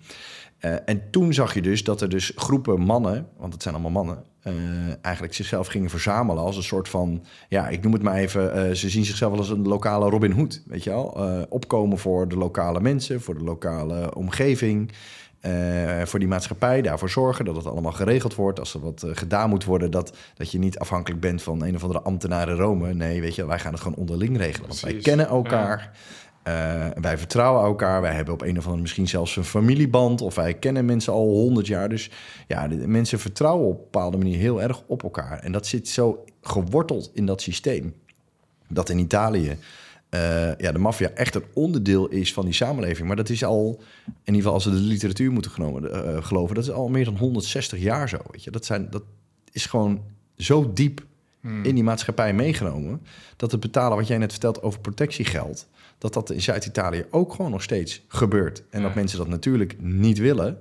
[0.58, 4.04] eh, en toen zag je dus dat er dus groepen mannen, want het zijn allemaal
[4.04, 4.52] mannen, eh,
[5.00, 8.74] eigenlijk zichzelf gingen verzamelen als een soort van, ja, ik noem het maar even, eh,
[8.74, 11.16] ze zien zichzelf wel als een lokale Robin Hood, weet je wel?
[11.16, 14.92] Eh, opkomen voor de lokale mensen, voor de lokale omgeving,
[16.04, 18.59] voor die maatschappij, daarvoor zorgen dat het allemaal geregeld wordt.
[18.59, 21.83] Als er wat gedaan moet worden, dat, dat je niet afhankelijk bent van een of
[21.83, 22.94] andere ambtenaar in Rome.
[22.94, 24.68] Nee, weet je, wij gaan het gewoon onderling regelen.
[24.68, 25.90] Want wij kennen ja.
[26.44, 28.00] Eh, wij vertrouwen elkaar.
[28.00, 30.20] Wij hebben op een of andere misschien zelfs een familieband.
[30.20, 31.88] Of wij kennen mensen al honderd jaar.
[31.88, 32.11] Dus
[32.48, 35.38] ja, de, mensen vertrouwen op een bepaalde manier heel erg op elkaar.
[35.38, 37.94] En dat zit zo geworteld in dat systeem.
[38.68, 39.59] Dat in Italië
[40.14, 43.07] eh, ja, de maffia echt een onderdeel is van die samenleving.
[43.07, 46.54] Maar dat is al, in ieder geval als we de literatuur moeten genomen, eh, geloven,
[46.54, 48.18] dat is al meer dan 160 jaar zo.
[48.30, 48.50] Weet je?
[48.50, 49.02] Dat, zijn, dat
[49.52, 50.02] is gewoon
[50.37, 51.04] zo diep
[51.62, 53.02] in die maatschappij meegenomen.
[53.37, 57.50] Dat het betalen wat jij net vertelt over protectiegeld, dat dat in Zuid-Italië ook gewoon
[57.50, 58.62] nog steeds gebeurt.
[58.70, 58.87] En Ja.
[58.87, 60.59] dat mensen dat natuurlijk niet willen,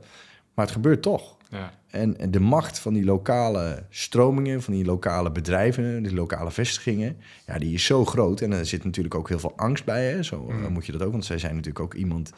[0.54, 1.38] maar het gebeurt toch.
[1.50, 1.74] Ja.
[1.88, 7.18] En en de macht van die lokale stromingen, van die lokale bedrijven, die lokale vestigingen,
[7.48, 8.42] ja, die is zo groot.
[8.42, 10.06] En er zit natuurlijk ook heel veel angst bij.
[10.06, 10.24] Hè?
[10.24, 12.32] Zo eh, moet je dat ook, want zij zijn natuurlijk ook iemand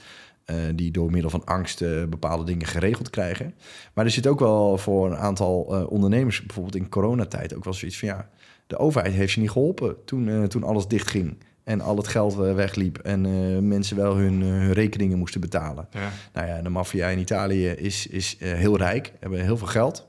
[0.45, 3.53] eh, die door middel van angst eh, bepaalde dingen geregeld krijgen.
[3.93, 7.99] Maar er zit ook wel voor een aantal ondernemers, bijvoorbeeld in coronatijd, ook wel zoiets
[7.99, 8.29] van ja,
[8.67, 11.37] de overheid heeft je niet geholpen toen, toen alles dichtging.
[11.65, 15.41] En al het geld eh, wegliep en eh, mensen wel hun, eh, hun rekeningen moesten
[15.41, 15.87] betalen.
[15.91, 16.11] Ja.
[16.33, 20.07] Nou ja, de maffia in Italië is, is heel rijk, hebben heel veel geld.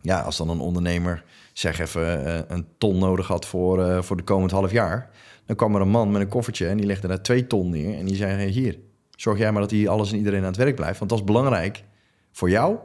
[0.00, 4.50] Ja, als dan een ondernemer zeg even een ton nodig had voor, voor de komend
[4.50, 5.10] half jaar,
[5.46, 7.98] dan kwam er een man met een koffertje en die legde daar twee ton neer
[7.98, 8.78] en die zei: hey, hier,
[9.10, 11.24] zorg jij maar dat hier alles en iedereen aan het werk blijft, want dat is
[11.24, 11.84] belangrijk
[12.32, 12.76] voor jou,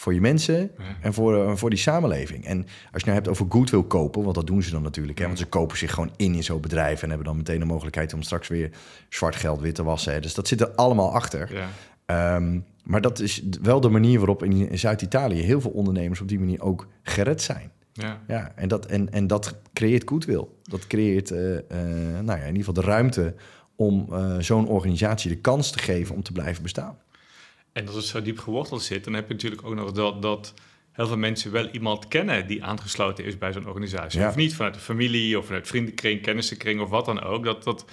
[0.00, 2.44] voor je mensen en voor, eh, voor die samenleving.
[2.44, 2.58] En
[2.92, 5.38] als je nou hebt over goodwill kopen, want dat doen ze dan natuurlijk, hè, want
[5.38, 8.22] ze kopen zich gewoon in in zo'n bedrijf en hebben dan meteen de mogelijkheid om
[8.22, 8.70] straks weer
[9.08, 10.12] zwart geld wit te wassen.
[10.12, 10.20] hè.
[10.20, 11.52] Dus dat zit er allemaal achter.
[11.52, 11.68] Ja.
[12.06, 16.28] Ehm, maar dat is wel de manier waarop in in Zuid-Italië heel veel ondernemers op
[16.28, 17.70] die manier ook gered zijn.
[17.92, 18.20] Ja.
[18.26, 20.44] ja en, dat, en, en dat creëert goodwill.
[20.62, 21.60] Dat creëert uh, uh,
[22.22, 23.34] nou ja, in ieder geval de ruimte
[23.76, 26.98] om uh, zo'n organisatie de kans te geven om te blijven bestaan.
[27.72, 30.54] En als het zo diep geworteld zit, dan heb je natuurlijk ook nog dat, dat
[30.92, 34.26] heel veel mensen wel iemand kennen die aangesloten is bij zo'n organisatie.
[34.26, 37.44] Of niet vanuit de familie of vanuit vriendenkring, kennissenkring of wat dan ook.
[37.44, 37.84] Dat, dat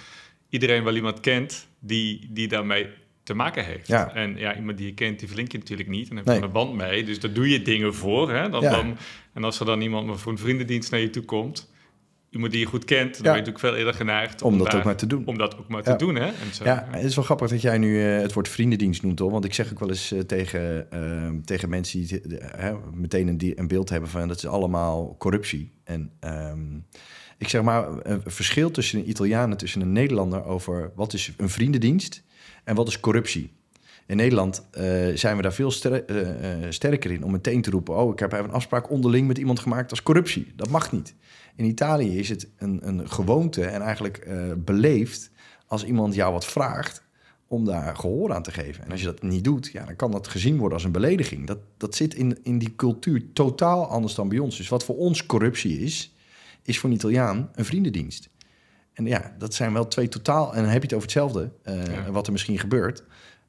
[0.50, 2.88] iedereen wel iemand kent die, die daarmee
[3.24, 3.88] te maken heeft.
[3.88, 4.14] Ja.
[4.14, 6.10] En ja, iemand die je kent, die verlink je natuurlijk niet.
[6.10, 6.42] En heb je nee.
[6.42, 7.04] een band mee.
[7.04, 8.32] Dus daar doe je dingen voor.
[8.32, 8.50] Hè?
[8.50, 8.98] Dat dan,
[9.34, 11.70] en als er dan iemand voor een vriendendienst naar je toe komt
[12.38, 14.84] iemand die je goed kent, dan ben je natuurlijk veel eerder geneigd om, dat ook
[14.84, 15.26] maar te doen.
[15.26, 16.16] Om dat ook maar te doen.
[16.16, 16.26] Hè?
[16.26, 16.64] En zo.
[16.64, 19.32] Ja, het is wel grappig dat jij nu uh, het woord vriendendienst noemt, hoor.
[19.32, 22.22] Want ik zeg ook wel eens uh, tegen, uh, tegen mensen die
[22.94, 25.72] meteen een, een, beeld hebben van dat is allemaal corruptie.
[25.84, 26.86] En um,
[27.38, 31.34] ik zeg maar, een verschil tussen een Italiaan en tussen een Nederlander over wat is
[31.38, 32.24] een vriendendienst
[32.64, 33.56] en wat is corruptie.
[34.06, 34.68] In Nederland
[35.14, 36.04] zijn we daar veel ster
[36.70, 39.60] sterker in om meteen te roepen: Oh, ik heb even een afspraak onderling met iemand
[39.60, 40.52] gemaakt als corruptie.
[40.56, 41.16] Dat mag niet.
[41.58, 45.32] In Italië is het een, een gewoonte en eigenlijk uh, beleefd
[45.66, 47.04] als iemand jou wat vraagt
[47.48, 48.84] om daar gehoor aan te geven.
[48.84, 51.48] En als je dat niet doet, ja, dan kan dat gezien worden als een belediging.
[51.48, 54.58] Dat, dat zit in, in die cultuur totaal anders dan bij ons.
[54.58, 56.16] Dus wat voor ons corruptie is,
[56.64, 58.30] is voor een Italiaan een vriendendienst.
[58.94, 60.54] En ja, dat zijn wel twee totaal...
[60.56, 63.04] En dan heb je het over hetzelfde, uh, wat er misschien gebeurt.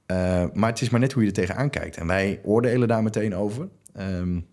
[0.07, 1.97] Uh, maar het is maar net hoe je er tegenaan kijkt.
[1.97, 3.69] En wij oordelen daar meteen over.
[3.99, 4.47] Um,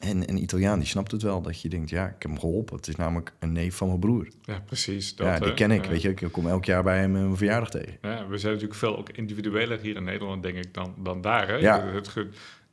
[0.00, 2.76] en een Italiaan die snapt het wel, dat je denkt, ja, ik heb hem geholpen.
[2.76, 4.28] Het is namelijk een neef van mijn broer.
[4.42, 5.16] Ja, precies.
[5.16, 6.08] Dat, ja, die ken ik, weet je.
[6.08, 7.98] Ik kom elk jaar bij hem een verjaardag tegen.
[8.02, 11.48] Ja, we zijn natuurlijk veel ook individueler hier in Nederland, denk ik, dan, dan daar.
[11.48, 11.54] Hè?
[11.54, 11.86] Ja.
[11.86, 12.28] Het, het,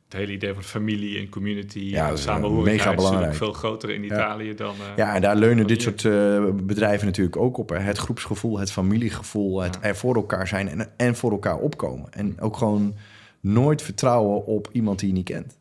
[0.08, 3.32] hele idee van familie en community ja, en samenhorigheid mega belangrijk.
[3.32, 4.74] is veel groter in Italië dan...
[4.80, 7.68] Uh, ja, en daar leunen dit soort uh, bedrijven natuurlijk ook op.
[7.68, 7.78] Hè.
[7.78, 12.12] Het groepsgevoel, het familiegevoel, het er voor elkaar zijn en, en voor elkaar opkomen.
[12.12, 12.94] En ook gewoon
[13.40, 15.57] nooit vertrouwen op iemand die je niet kent.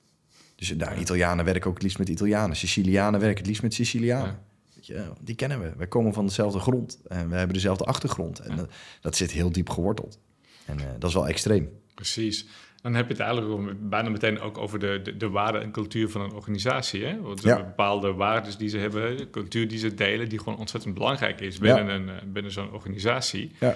[0.57, 2.55] Dus daar, Italianen werken ook het liefst met Italianen.
[2.55, 4.39] Sicilianen werken het liefst met Sicilianen.
[4.81, 5.73] Je, die kennen we.
[5.77, 6.99] Wij komen van dezelfde grond.
[7.07, 8.39] En we hebben dezelfde achtergrond.
[8.39, 10.19] En dat, dat, zit heel diep geworteld.
[10.65, 11.69] En uh, dat is wel extreem.
[11.93, 12.47] Precies.
[12.81, 16.09] Dan heb je het eigenlijk bijna meteen ook over de, de, de waarde en cultuur
[16.09, 17.05] van een organisatie.
[17.05, 17.21] Hè?
[17.21, 17.55] Want ja.
[17.55, 21.57] bepaalde waarden die ze hebben, de cultuur die ze delen, die gewoon ontzettend belangrijk is
[21.57, 23.51] binnen, een, eh, binnen zo'n organisatie.
[23.59, 23.75] Ja.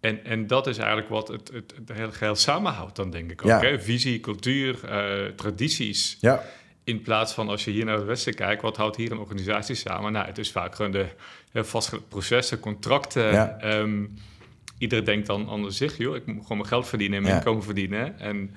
[0.00, 3.44] En, en dat is eigenlijk wat het, het, het hele geheel samenhoudt dan, denk ik
[3.44, 3.62] ook.
[3.62, 3.80] Hè?
[3.80, 6.16] Visie, cultuur, uh, tradities.
[6.20, 6.42] Ja.
[6.84, 9.74] In plaats van als je hier naar het Westen kijkt, wat houdt hier een organisatie
[9.74, 10.12] samen?
[10.12, 11.08] Nou, het is vaak gewoon de
[11.52, 13.32] vastgelegde processen, contracten.
[13.32, 13.78] Ja.
[13.78, 14.14] Um,
[14.78, 17.62] iedereen denkt dan aan zich, joh, ik moet gewoon mijn geld verdienen en mijn inkomen
[17.62, 18.18] verdienen.
[18.18, 18.54] En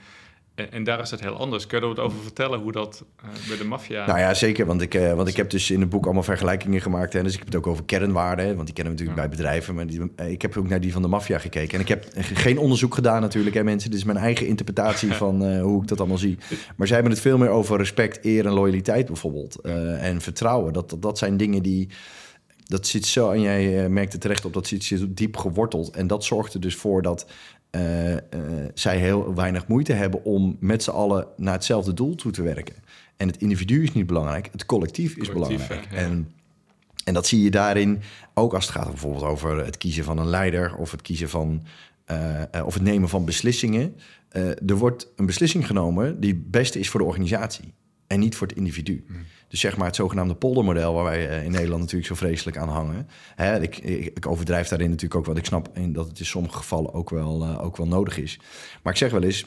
[0.60, 1.68] en, daar is het heel anders.
[1.68, 4.06] Kun je er wat over vertellen hoe dat uh, bij de maffia...
[4.06, 4.66] Nou ja, zeker.
[4.66, 7.14] Want ik, uh, want ik heb dus in het boek allemaal vergelijkingen gemaakt.
[7.14, 8.56] Hè, dus ik heb het ook over kernwaarden.
[8.56, 9.76] Want die kennen we natuurlijk bij bedrijven.
[9.76, 11.74] Maar die, uh, ik heb ook naar die van de maffia gekeken.
[11.74, 13.90] En ik heb geen onderzoek gedaan natuurlijk, hè, mensen.
[13.90, 16.38] Dit is mijn eigen interpretatie van hoe ik dat allemaal zie.
[16.76, 19.56] Maar zij hebben het veel meer over respect, eer en loyaliteit bijvoorbeeld.
[20.00, 20.74] en vertrouwen.
[20.74, 21.90] Dat, dat, dat zijn dingen die
[22.66, 25.90] dat zit zo, en jij merkt het terecht op, dat zit zo diep geworteld.
[25.90, 27.26] En dat zorgt er dus voor dat
[27.72, 28.16] uh,
[28.74, 32.76] zij heel weinig moeite hebben om met z'n allen naar hetzelfde doel toe te werken.
[33.18, 35.88] En het individu is niet belangrijk, het collectief is belangrijk.
[35.92, 36.32] En,
[37.04, 38.02] en dat zie je daarin
[38.34, 41.64] ook als het gaat bijvoorbeeld over het kiezen van een leider of het kiezen van
[42.12, 43.96] uh, of het nemen van beslissingen.
[44.66, 47.74] er wordt een beslissing genomen die het beste is voor de organisatie
[48.08, 49.04] en niet voor het individu.
[49.08, 49.26] Hmm.
[49.50, 52.70] Dus zeg maar het zogenaamde poldermodel, waar wij eh, in Nederland natuurlijk zo vreselijk aan
[52.70, 53.08] hangen.
[53.36, 56.58] Hè, ik, ik, overdrijf daarin natuurlijk ook, wat ik snap in dat het in sommige
[56.58, 58.40] gevallen ook wel, uh, ook wel nodig is.
[58.84, 59.46] Maar ik zeg wel eens,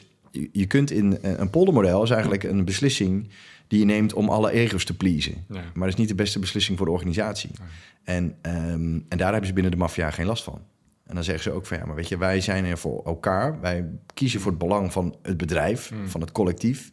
[0.51, 3.29] je, kunt in uh, een poldermodel is eigenlijk een beslissing
[3.67, 5.45] die je neemt om alle ego's te pleasen.
[5.47, 7.51] Maar dat is niet de beste beslissing voor de organisatie.
[8.03, 10.61] En, um, en daar hebben ze binnen de maffia geen last van.
[11.05, 13.59] En dan zeggen ze ook van ja, maar weet je, wij zijn er voor elkaar.
[13.61, 16.07] Wij kiezen voor het belang van het bedrijf, mm.
[16.07, 16.89] van het collectief.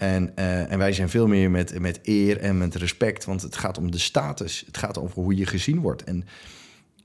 [0.00, 3.56] En, uh, en wij zijn veel meer met, met eer en met respect, want het
[3.56, 4.62] gaat om de status.
[4.66, 6.04] Het gaat over hoe je gezien wordt.
[6.04, 6.24] En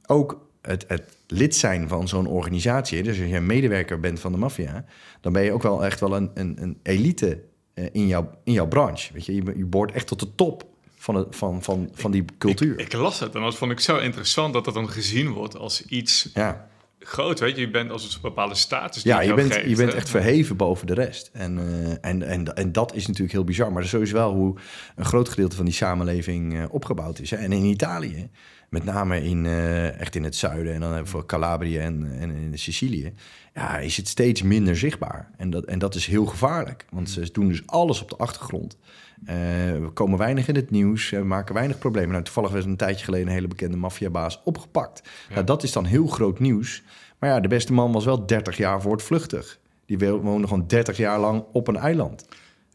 [0.06, 4.32] ook het, het lid zijn van zo'n organisatie, dus als je een medewerker bent van
[4.32, 4.86] de maffia,
[5.22, 7.42] dan ben je ook wel echt wel een, een, een elite
[7.74, 9.14] uh, in, jouw, in jouw branche.
[9.14, 9.36] Weet je?
[9.36, 12.80] Je, je behoort echt tot de top van, het, van, van, van die cultuur.
[12.80, 15.58] Ik, ik, las het en dat vond ik zo interessant dat dat dan gezien wordt
[15.58, 16.68] als iets ja
[17.06, 17.62] groot, weet je.
[17.62, 20.94] Je bent als een bepaalde status Ja, je, bent, je bent echt verheven boven de
[20.94, 21.30] rest.
[21.34, 23.72] En, uh, en, en, en dat is natuurlijk heel bizar.
[23.72, 24.56] Maar dat is wel hoe
[24.96, 27.30] een groot gedeelte van die samenleving uh, opgebouwd is.
[27.30, 27.38] Hè.
[27.38, 28.30] En in Italië,
[28.70, 30.74] met name in, uh, echt in het zuiden...
[30.74, 33.14] en dan hebben we Calabrië en, en in Sicilië...
[33.54, 35.32] ja, is het steeds minder zichtbaar.
[35.38, 36.86] En dat, en dat is heel gevaarlijk.
[36.90, 38.78] Want ze doen dus alles op de achtergrond.
[39.26, 42.12] We komen weinig in het nieuws, we maken weinig problemen.
[42.12, 45.02] Nou, toevallig was een tijdje geleden een hele bekende maffiabaas opgepakt.
[45.28, 45.34] Ja.
[45.34, 46.84] Nou, dat is dan heel groot nieuws...
[47.20, 49.60] Maar ja, de beste man was wel 30 jaar voortvluchtig.
[49.86, 52.26] Die woonde gewoon 30 jaar lang op een eiland.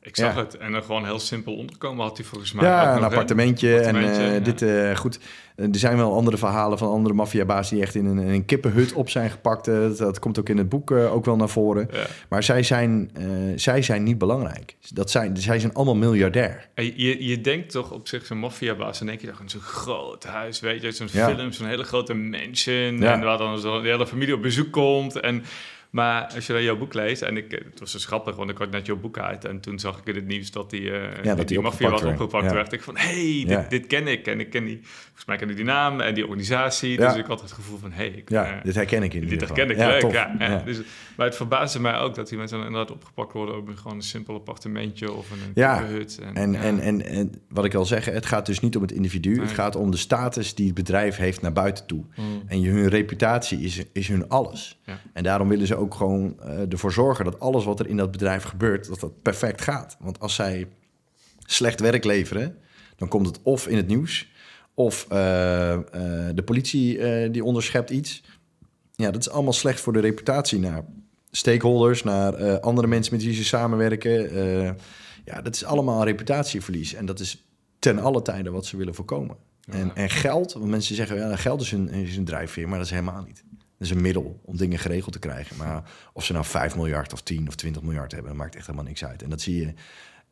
[0.02, 0.56] Ik zag het.
[0.56, 2.64] En dan gewoon heel simpel onderkomen had hij volgens mij.
[2.64, 3.80] Ja, een appartementje.
[3.80, 4.38] En eh, ja.
[4.38, 5.18] dit, eh, goed,
[5.56, 8.44] eh, er zijn wel andere verhalen van andere maffiabaas die echt in een, in een
[8.44, 9.64] kippenhut op zijn gepakt.
[9.64, 11.88] Dat, dat komt ook in het boek ook wel naar voren.
[11.92, 12.06] Ja.
[12.28, 13.10] Maar zij zijn,
[13.56, 14.76] zij zijn niet belangrijk.
[14.94, 16.68] Dat zijn, zij zijn allemaal miljardair.
[16.74, 20.60] Je, je denkt toch op zich zo'n maffiabaas, dan denk je toch zo'n groot huis,
[20.60, 23.12] weet je, zo'n film, zo'n hele grote mansion, Ja.
[23.12, 25.20] en waar dan zo de hele familie op bezoek komt.
[25.20, 25.44] En,
[25.90, 28.58] maar als je dan jouw boek leest, en ik, het was dus grappig, want ik
[28.58, 31.24] had net jouw boek uit, en toen zag ik in het nieuws dat die, eh
[31.24, 32.52] dat die, die maffia was opgepakt Ja.
[32.54, 32.72] werd.
[32.72, 33.14] Ik van, hey,
[33.46, 33.66] dit, Ja.
[33.68, 36.24] dit ken ik, en ik ken die, volgens mij ken ik die naam en die
[36.24, 37.08] organisatie, Ja.
[37.08, 39.30] dus ik had het gevoel van, hey, ik, Ja, eh, dit herken ik in dit
[39.30, 39.56] ieder geval.
[39.66, 40.12] herken ik, Ja, leuk.
[40.12, 40.50] Ja, ja.
[40.50, 40.62] Ja.
[40.64, 40.80] Dus,
[41.16, 43.96] maar het verbaasde mij ook dat die mensen dan inderdaad opgepakt worden op een, gewoon
[43.96, 46.18] een simpel appartementje of een, Ja, kippenhut.
[46.22, 46.60] En, En, ja.
[46.60, 49.30] en, en, en wat ik al zeg, het gaat dus niet om het individu.
[49.30, 49.40] Nee.
[49.40, 52.04] Het gaat om de status die het bedrijf heeft naar buiten toe.
[52.16, 52.42] Mm.
[52.46, 54.80] En hun reputatie is, is hun alles.
[54.84, 54.98] Ja.
[55.12, 58.10] En daarom willen ze ook gewoon eh, ervoor zorgen dat alles wat er in dat
[58.10, 59.96] bedrijf gebeurt, dat dat perfect gaat.
[60.00, 60.68] Want als zij
[61.38, 62.56] slecht werk leveren,
[62.96, 64.28] dan komt het of in het nieuws,
[64.74, 65.82] of eh, eh,
[66.34, 68.22] de politie die onderschept iets.
[68.94, 70.84] Ja, dat is allemaal slecht voor de reputatie naar
[71.30, 74.34] stakeholders, naar andere mensen met wie ze samenwerken.
[75.24, 76.94] Ja, dat is allemaal reputatieverlies.
[76.94, 77.44] En dat is
[77.78, 79.36] ten alle tijde wat ze willen voorkomen.
[79.68, 82.86] En, en geld, want mensen zeggen, ja, geld is een, is een drijfveer, maar dat
[82.86, 83.44] is helemaal niet.
[83.80, 85.56] Is een middel om dingen geregeld te krijgen.
[85.56, 88.86] Maar of ze nou 5 miljard of 10 of 20 miljard hebben, maakt echt helemaal
[88.88, 89.22] niks uit.
[89.22, 89.72] En dat zie je,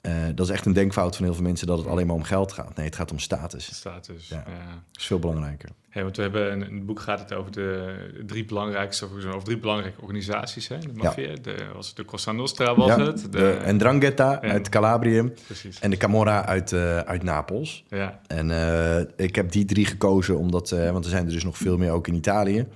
[0.00, 2.22] eh, dat is echt een denkfout van heel veel mensen, dat het alleen maar om
[2.22, 2.76] geld gaat.
[2.76, 3.74] Nee, het gaat om status.
[3.74, 4.28] status.
[4.28, 4.36] Ja.
[4.46, 4.64] Ja.
[4.64, 5.68] Dat is veel belangrijker.
[5.88, 9.58] Hey, want we hebben het boek gaat het over de drie belangrijkste, of over drie
[9.58, 10.68] belangrijke organisaties.
[10.68, 10.78] Hè?
[10.78, 13.32] De maffia, de, was het de Cosa Nostra was Ja, het.
[13.32, 15.78] de Ndrangheta en- uit Calabrië precies.
[15.80, 17.84] en de Camorra uit, eh, uit Napels.
[17.88, 21.58] Ja, En eh, ik heb die drie gekozen, omdat, want er zijn er dus nog
[21.58, 22.66] veel meer ook in Italië.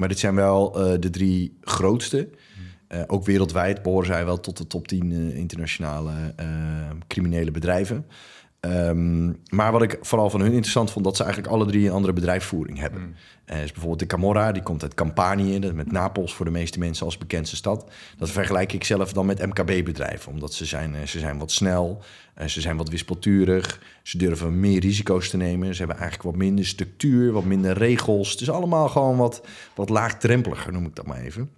[0.00, 2.28] Maar dit zijn wel eh, de drie grootste.
[2.86, 6.12] Eh, ook wereldwijd behoren zij wel tot de top 10 eh, internationale
[7.06, 8.06] criminele bedrijven.
[8.60, 11.92] Ehm, maar wat ik vooral van hun interessant vond, dat ze eigenlijk alle drie een
[11.92, 13.00] andere bedrijfsvoering hebben.
[13.00, 13.14] Mm.
[13.44, 17.06] Eh, dus bijvoorbeeld de Camorra, die komt uit Campanië, met Napels voor de meeste mensen
[17.06, 17.90] als bekendste stad.
[18.18, 22.02] Dat vergelijk ik zelf dan met MKB-bedrijven, omdat ze zijn, eh, ze zijn wat snel,
[22.34, 26.36] eh, ze zijn wat wispelturig, ze durven meer risico's te nemen, ze hebben eigenlijk wat
[26.36, 28.30] minder structuur, wat minder regels.
[28.30, 31.50] Het is allemaal gewoon wat, wat laagdrempeliger, noem ik dat maar even.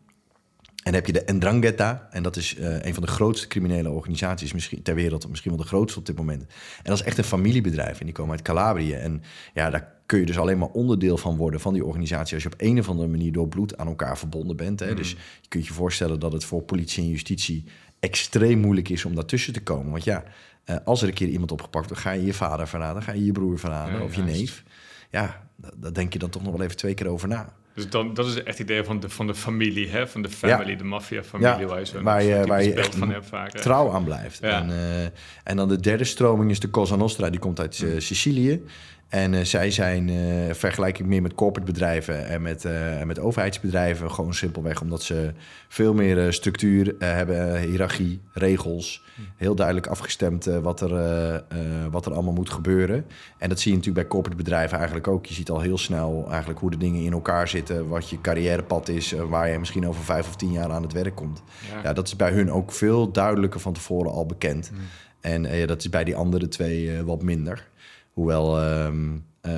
[0.83, 3.90] En dan heb je de Ndrangheta, en dat is eh, een van de grootste criminele
[3.90, 6.40] organisaties misschien, ter wereld, misschien wel de grootste op dit moment.
[6.42, 6.49] En
[6.83, 8.92] dat is echt een familiebedrijf en die komen uit Calabrië.
[8.92, 9.23] En
[9.55, 12.49] ja, daar kun je dus alleen maar onderdeel van worden van die organisatie als je
[12.53, 14.81] op een of andere manier door bloed aan elkaar verbonden bent.
[14.81, 14.95] Hè.
[14.95, 17.64] Dus je kunt je voorstellen dat het voor politie en justitie
[18.01, 19.90] extreem moeilijk is om daartussen te komen.
[19.92, 20.25] Want ja,
[20.64, 23.25] eh, als er een keer iemand opgepakt wordt, ga je je vader verraden, ga je
[23.25, 24.62] je broer verraden Ja, of je neef.
[25.11, 27.53] Ja, da- daar denk je dan toch nog wel even twee keer over na.
[27.74, 30.08] Dus dan, dat is echt het idee van de, van de familie, hè?
[30.08, 32.94] van de family, de maffia-familie, Ja, waar je zo'n waar je- typisch waar je beeld
[32.94, 33.52] van hebt vaak.
[33.52, 33.61] hè.
[33.61, 34.38] trouw aan blijft.
[34.42, 34.61] Ja.
[34.62, 35.04] En, eh,
[35.44, 38.64] en dan de derde stroming is de Cosa Nostra, die komt uit eh, Sicilië.
[39.12, 43.07] En eh, zij zijn, eh vergelijk ik meer met corporate bedrijven en met, eh, en
[43.07, 45.33] met overheidsbedrijven, gewoon simpelweg omdat ze
[45.68, 49.05] veel meer structuur hebben, hiërarchie, regels.
[49.37, 51.44] Heel duidelijk afgestemd wat, er,
[51.90, 53.05] wat er allemaal moet gebeuren.
[53.38, 55.27] En dat zie je natuurlijk bij corporate bedrijven eigenlijk ook.
[55.27, 58.88] Je ziet al heel snel eigenlijk hoe de dingen in elkaar zitten, wat je carrièrepad
[58.88, 61.42] is, waar je misschien over vijf of tien jaar aan het werk komt.
[61.70, 61.81] Ja.
[61.83, 64.72] Ja, dat is bij hun ook veel duidelijker van tevoren al bekend.
[65.20, 67.70] En eh, ja, dat is bij die andere twee wat minder.
[68.12, 69.53] Hoewel ehm, eh,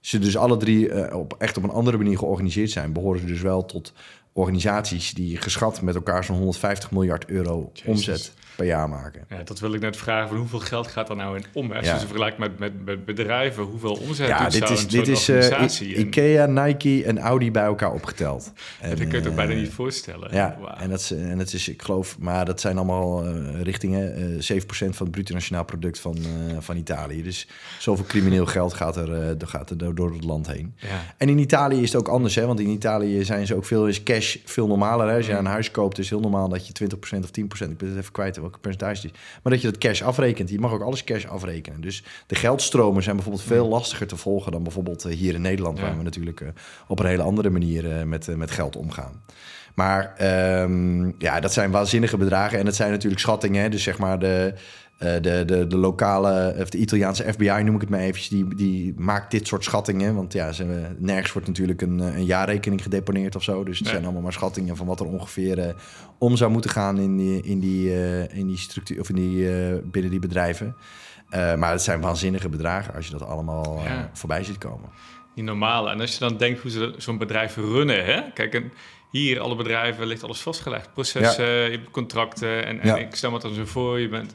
[0.00, 3.26] ze dus alle drie eh, op, echt op een andere manier georganiseerd zijn, behoren ze
[3.26, 3.92] dus wel tot
[4.32, 7.88] organisaties die geschat met elkaar zo'n 150 miljard euro Jezus.
[7.88, 9.24] omzet per jaar maken.
[9.28, 11.72] Ja, dat wil ik net vragen, van hoeveel geld gaat er nou in om?
[11.72, 15.28] Als je vergelijkt met, met, met bedrijven, hoeveel omzet Ja, doet dit is, dit is
[15.28, 18.52] eh, Ikea, Nike en Audi bij elkaar opgeteld.
[18.80, 20.34] En, dat kun je het ook eh, bijna niet voorstellen.
[20.34, 24.14] Ja, en, dat is, en dat is, ik geloof, maar dat zijn allemaal eh, richtingen.
[24.14, 27.22] eh 7% van het bruto nationaal product van, eh, van Italië.
[27.22, 30.74] Dus zoveel crimineel geld gaat er, eh, gaat er door- door het land heen.
[30.76, 30.88] Ja.
[31.16, 32.46] En in Italië is het ook anders, hè?
[32.46, 35.08] want in Italië zijn ze ook veel, is cash veel normaler.
[35.08, 35.16] Hè?
[35.16, 35.38] Als je Mm.
[35.38, 37.98] een huis koopt, is het heel normaal dat je 20% of 10%, ik ben het
[37.98, 40.50] even kwijt welke percentage het is, maar dat je dat cash afrekent.
[40.50, 41.80] Je mag ook alles cash afrekenen.
[41.80, 45.78] Dus de geldstromen zijn bijvoorbeeld veel lastiger te volgen dan bijvoorbeeld eh, hier in Nederland.
[45.78, 45.84] Ja.
[45.84, 46.48] waar we natuurlijk eh,
[46.86, 49.22] op een hele andere manier eh, met, met geld omgaan.
[49.74, 52.58] Maar ehm, ja, dat zijn waanzinnige bedragen.
[52.58, 53.62] En dat zijn natuurlijk schattingen.
[53.62, 53.68] Hè?
[53.68, 54.54] Dus zeg maar de,
[54.96, 58.54] eh, de, de, de lokale, of de Italiaanse FBI noem ik het maar eventjes, die,
[58.54, 60.14] die maakt dit soort schattingen.
[60.14, 63.64] Want ja, ze, nergens wordt natuurlijk een, eh, een jaarrekening gedeponeerd of zo.
[63.64, 65.74] Dus het zijn allemaal maar schattingen van wat er ongeveer eh,
[66.18, 67.92] om zou moeten gaan in die, in die,
[68.28, 69.48] in die structuur of in die,
[69.82, 70.76] binnen die bedrijven.
[71.30, 74.10] Maar het zijn waanzinnige bedragen als je dat allemaal Ja.
[74.12, 74.90] voorbij ziet komen.
[75.34, 75.90] niet normaal.
[75.90, 78.20] En als je dan denkt hoe ze zo'n bedrijf runnen, hè?
[78.34, 78.72] Kijk, en
[79.10, 80.92] hier, alle bedrijven, ligt alles vastgelegd.
[80.92, 82.66] Processen, je hebt contracten.
[82.66, 84.34] En, en ik stel me dan zo voor, je bent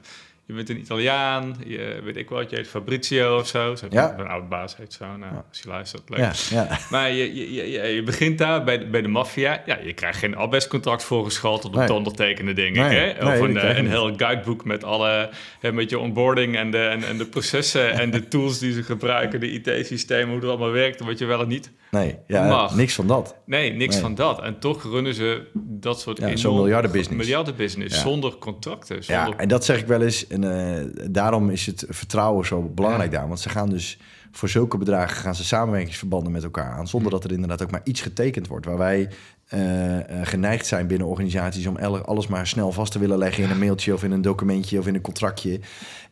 [0.51, 3.73] je bent een Italiaan, je, weet ik wel, je heet Fabrizio of zo.
[3.89, 4.15] Ja.
[4.19, 5.45] Een oud baas heet zo, nou, Ja.
[5.49, 6.19] als je luistert, leuk.
[6.19, 6.77] Ja, ja.
[6.89, 9.61] Maar je, je, je, je- begint daar bij de, bij de maffia.
[9.65, 11.87] Ja, je krijgt geen arbeidscontract voorgeschoteld op Nee.
[11.87, 12.81] te ondertekenen, denk ik.
[12.81, 13.09] Nee, Hè?
[13.11, 16.77] Of dat een, eh, een heel guideboek met alle, hè, met je onboarding en de,
[16.77, 20.71] en, en de processen en de tools die ze gebruiken, de IT-systemen, hoe het allemaal
[20.71, 21.71] werkt, en wat je wel en niet.
[21.91, 22.75] Nee, ja, Mag.
[22.75, 23.35] niks van dat.
[23.45, 24.41] Nee, niks van dat.
[24.41, 27.17] En toch runnen ze dat soort Ja, zo'n miljardenbusiness.
[27.27, 28.01] miljardenbusiness Ja.
[28.01, 29.03] zonder contracten.
[29.03, 29.27] Zonder...
[29.29, 30.27] Ja, en dat zeg ik wel eens.
[30.27, 33.27] En eh, daarom is het vertrouwen zo belangrijk daar.
[33.27, 33.99] Want ze gaan dus
[34.31, 36.87] voor zulke bedragen gaan ze samenwerkingsverbanden met elkaar aan.
[36.87, 38.65] Zonder dat er inderdaad ook maar iets getekend wordt.
[38.65, 39.09] Waar wij
[39.47, 43.49] eh, eh, geneigd zijn binnen organisaties om alles maar snel vast te willen leggen in
[43.49, 45.59] een mailtje of in een documentje of in een contractje.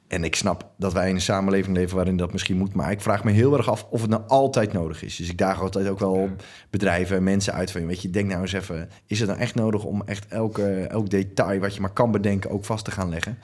[0.08, 2.74] En ik snap dat wij in een samenleving leven waarin dat misschien moet.
[2.74, 5.16] Maar ik vraag me heel erg af of het nou altijd nodig is.
[5.16, 6.30] Dus ik daag altijd ook wel
[6.70, 7.86] bedrijven en mensen uit van...
[7.86, 8.90] weet je, denk nou eens even...
[9.06, 12.50] is het nou echt nodig om echt elke, elk detail wat je maar kan bedenken...
[12.50, 13.38] ook vast te gaan leggen?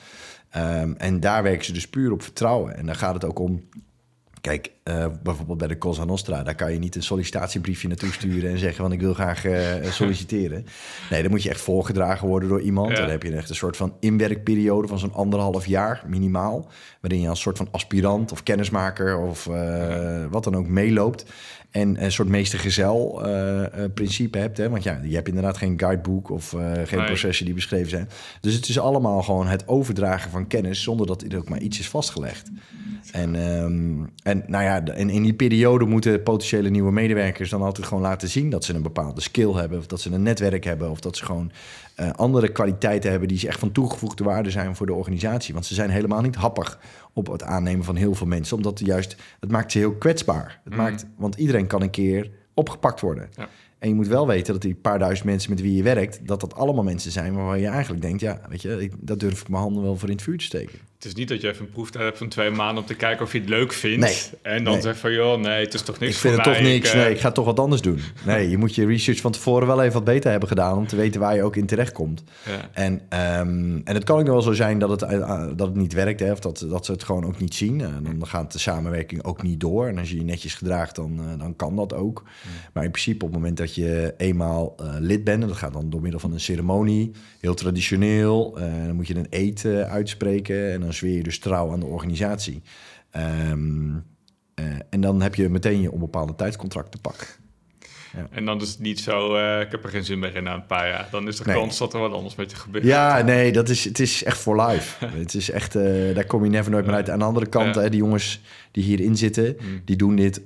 [0.55, 2.77] Ehm, en daar werken ze dus puur op vertrouwen.
[2.77, 3.69] En dan gaat het ook om...
[4.41, 8.51] Kijk, eh, bijvoorbeeld bij de Cosa Nostra, daar kan je niet een sollicitatiebriefje naartoe sturen
[8.51, 10.65] en zeggen van ik wil graag eh, solliciteren.
[11.09, 12.89] Nee, dan moet je echt voorgedragen worden door iemand.
[12.89, 12.95] Ja.
[12.95, 16.69] Dan heb je echt een soort van inwerkperiode van zo'n anderhalf jaar minimaal,
[17.01, 21.25] waarin je als soort van aspirant of kennismaker of eh, wat dan ook meeloopt.
[21.75, 24.57] En een soort meestergezel eh, eh, principe hebt.
[24.57, 24.69] Hè?
[24.69, 27.07] Want ja, je hebt inderdaad geen guidebook of eh, geen Nee.
[27.07, 28.09] processen die beschreven zijn.
[28.41, 31.79] Dus het is allemaal gewoon het overdragen van kennis zonder dat er ook maar iets
[31.79, 32.49] is vastgelegd.
[33.11, 37.87] En, ehm, en nou ja, en in die periode moeten potentiële nieuwe medewerkers dan altijd
[37.87, 40.89] gewoon laten zien dat ze een bepaalde skill hebben, of dat ze een netwerk hebben,
[40.89, 41.51] of dat ze gewoon
[42.15, 45.53] andere kwaliteiten hebben die ze echt van toegevoegde waarde zijn voor de organisatie.
[45.53, 46.79] Want ze zijn helemaal niet happig
[47.15, 50.61] op het aannemen van heel veel mensen, omdat het juist, het maakt ze heel kwetsbaar.
[50.63, 50.79] Het Mm.
[50.79, 53.29] maakt, want iedereen kan een keer opgepakt worden.
[53.35, 53.47] Ja.
[53.79, 56.39] En je moet wel weten dat die paar duizend mensen met wie je werkt, dat
[56.41, 59.49] dat allemaal mensen zijn waarvan je eigenlijk denkt, ja, weet je, ik, dat durf ik
[59.49, 60.79] mijn handen wel voor in het vuur te steken.
[61.05, 63.25] Het is niet dat je even een proeftijd hebt van twee maanden om te kijken
[63.25, 63.99] of je het leuk vindt.
[64.05, 64.15] Nee.
[64.41, 64.81] En dan Nee.
[64.81, 66.89] zegt van, joh, nee, het is toch niks ik vind voor het toch niks.
[66.89, 67.99] Ik, eh, nee, ik ga toch wat anders doen.
[68.25, 70.95] Nee, je moet je research van tevoren wel even wat beter hebben gedaan om te
[70.95, 72.23] weten waar je ook in terecht komt.
[72.45, 72.69] ja.
[72.73, 75.75] En, ehm, en het kan ook nog wel zo zijn dat het, eh, dat het
[75.75, 77.81] niet werkt, hè, of dat, dat ze het gewoon ook niet zien.
[77.81, 79.87] En dan gaat de samenwerking ook niet door.
[79.87, 82.23] En als je je netjes gedraagt, dan, eh, dan kan dat ook.
[82.73, 85.73] Maar in principe, op het moment dat je eenmaal eh, lid bent, en dat gaat
[85.73, 90.71] dan door middel van een ceremonie, heel traditioneel, eh, dan moet je een eh, uitspreken
[90.71, 92.61] en dan zweer je dus trouw aan de organisatie.
[93.11, 93.95] Ehm,
[94.53, 97.27] eh, en dan heb je meteen je onbepaalde tijdscontract te pakken.
[98.31, 100.53] En dan is het niet zo, eh, ik heb er geen zin meer in na
[100.53, 101.07] een paar jaar.
[101.11, 101.55] Dan is Nee.
[101.55, 102.83] kans dat er wat anders met je gebeurt.
[102.85, 105.05] Ja, nee, dat is, het is echt voor life.
[105.23, 107.09] het is echt, eh, daar kom je never nooit meer uit.
[107.09, 107.81] Aan de andere kant, Ja.
[107.81, 109.81] hè, die jongens die hierin zitten, Mm.
[109.85, 110.41] die doen dit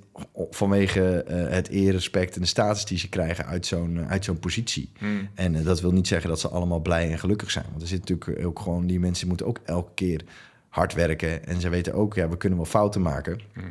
[0.49, 4.91] vanwege eh, het eerrespect en de status die ze krijgen uit zo'n uit zo'n positie.
[4.97, 5.29] Hmm.
[5.35, 7.65] En dat wil niet zeggen dat ze allemaal blij en gelukkig zijn.
[7.69, 10.21] Want er zit natuurlijk ook gewoon, die mensen moeten ook elke keer
[10.69, 11.45] hard werken.
[11.47, 13.39] En ze weten ook, ja, we kunnen wel fouten maken.
[13.53, 13.63] Hmm.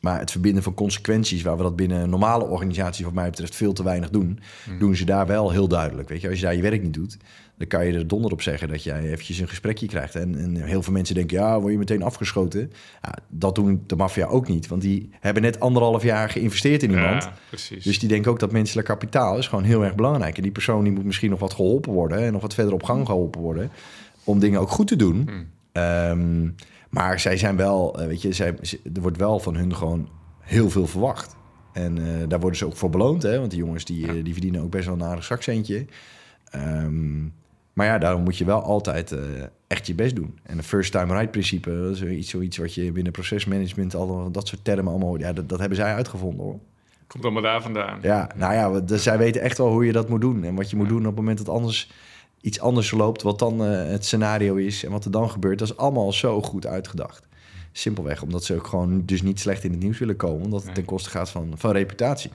[0.00, 3.54] Maar het verbinden van consequenties, waar we dat binnen een normale organisatie, wat mij betreft,
[3.54, 4.78] veel te weinig doen, Hmm.
[4.78, 6.08] doen ze daar wel heel duidelijk.
[6.08, 7.16] Weet je, als je daar je werk niet doet,
[7.56, 10.14] dan kan je er donder op zeggen dat jij eventjes een gesprekje krijgt.
[10.14, 12.72] En, en heel veel mensen denken, ja, word je meteen afgeschoten.
[13.02, 16.90] Ja, dat doen de maffia ook niet, want die hebben net anderhalf jaar geïnvesteerd in
[16.90, 17.22] iemand.
[17.22, 17.84] Ja, precies.
[17.84, 20.36] Dus die denken ook dat menselijk kapitaal is gewoon heel erg belangrijk.
[20.36, 22.82] En die persoon die moet misschien nog wat geholpen worden en nog wat verder op
[22.82, 23.70] gang geholpen worden
[24.24, 25.28] om dingen ook goed te doen.
[25.72, 26.48] Ehm,
[26.88, 28.54] maar zij zijn wel, eh, weet je, zij,
[28.94, 30.08] er wordt wel van hun gewoon
[30.40, 31.36] heel veel verwacht.
[31.72, 33.38] En eh, daar worden ze ook voor beloond, hè?
[33.38, 35.86] Want die jongens die, eh, die verdienen ook best wel een aardig zakcentje.
[36.50, 37.22] Ehm,
[37.72, 39.16] maar ja, daarom moet je wel altijd
[39.66, 40.38] echt je best doen.
[40.42, 44.30] En een first time right principe, dat is zoiets, zoiets wat je binnen procesmanagement, al
[44.32, 46.58] dat soort termen allemaal, ja, dat, dat hebben zij uitgevonden hoor.
[47.06, 47.98] Komt allemaal daar vandaan.
[48.02, 50.44] Ja, nou ja, dus zij weten echt wel hoe je dat moet doen.
[50.44, 51.90] En wat je moet doen op het moment dat anders
[52.40, 55.68] iets anders loopt, wat dan eh, het scenario is en wat er dan gebeurt, dat
[55.68, 57.27] is allemaal zo goed uitgedacht.
[57.78, 60.74] Simpelweg omdat ze ook gewoon dus niet slecht in het nieuws willen komen, omdat het
[60.74, 62.30] ten koste gaat van, van reputatie.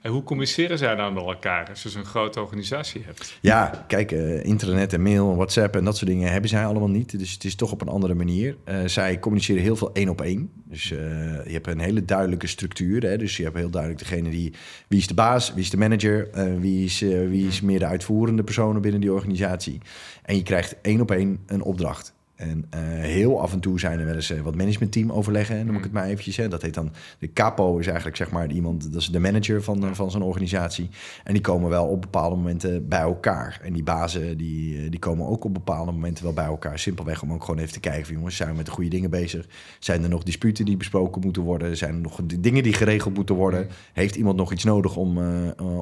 [0.00, 3.38] En hoe communiceren zij nou met elkaar als je zo'n grote organisatie hebt?
[3.40, 6.88] Ja, kijk, eh, internet en mail en WhatsApp en dat soort dingen hebben zij allemaal
[6.88, 7.18] niet.
[7.18, 8.56] Dus het is toch op een andere manier.
[8.64, 10.50] Eh, zij communiceren heel veel één op één.
[10.64, 10.98] Dus eh,
[11.44, 13.02] je hebt een hele duidelijke structuur.
[13.02, 13.16] Hè?
[13.18, 14.52] Dus je hebt heel duidelijk degene die...
[14.88, 15.54] Wie is de baas?
[15.54, 16.28] Wie is de manager?
[16.60, 19.80] wie, is, wie is meer de uitvoerende personen binnen die organisatie?
[20.22, 22.13] En je krijgt één op één een opdracht.
[22.36, 25.76] En eh, heel af en toe zijn er wel eens eh, wat managementteam overleggen, noem
[25.76, 26.36] ik het maar eventjes.
[26.36, 26.48] Hè.
[26.48, 29.84] Dat heet dan, de capo is eigenlijk zeg maar iemand, dat is de manager van,
[29.84, 30.88] eh, van zo'n organisatie.
[31.24, 33.60] En die komen wel op bepaalde momenten bij elkaar.
[33.62, 36.78] En die bazen, die, die komen ook op bepaalde momenten wel bij elkaar.
[36.78, 39.10] Simpelweg om ook gewoon even te kijken van jongens, zijn we met de goede dingen
[39.10, 39.46] bezig?
[39.78, 41.76] Zijn er nog disputen die besproken moeten worden?
[41.76, 43.68] Zijn er nog dingen die geregeld moeten worden?
[43.92, 45.18] Heeft iemand nog iets nodig om,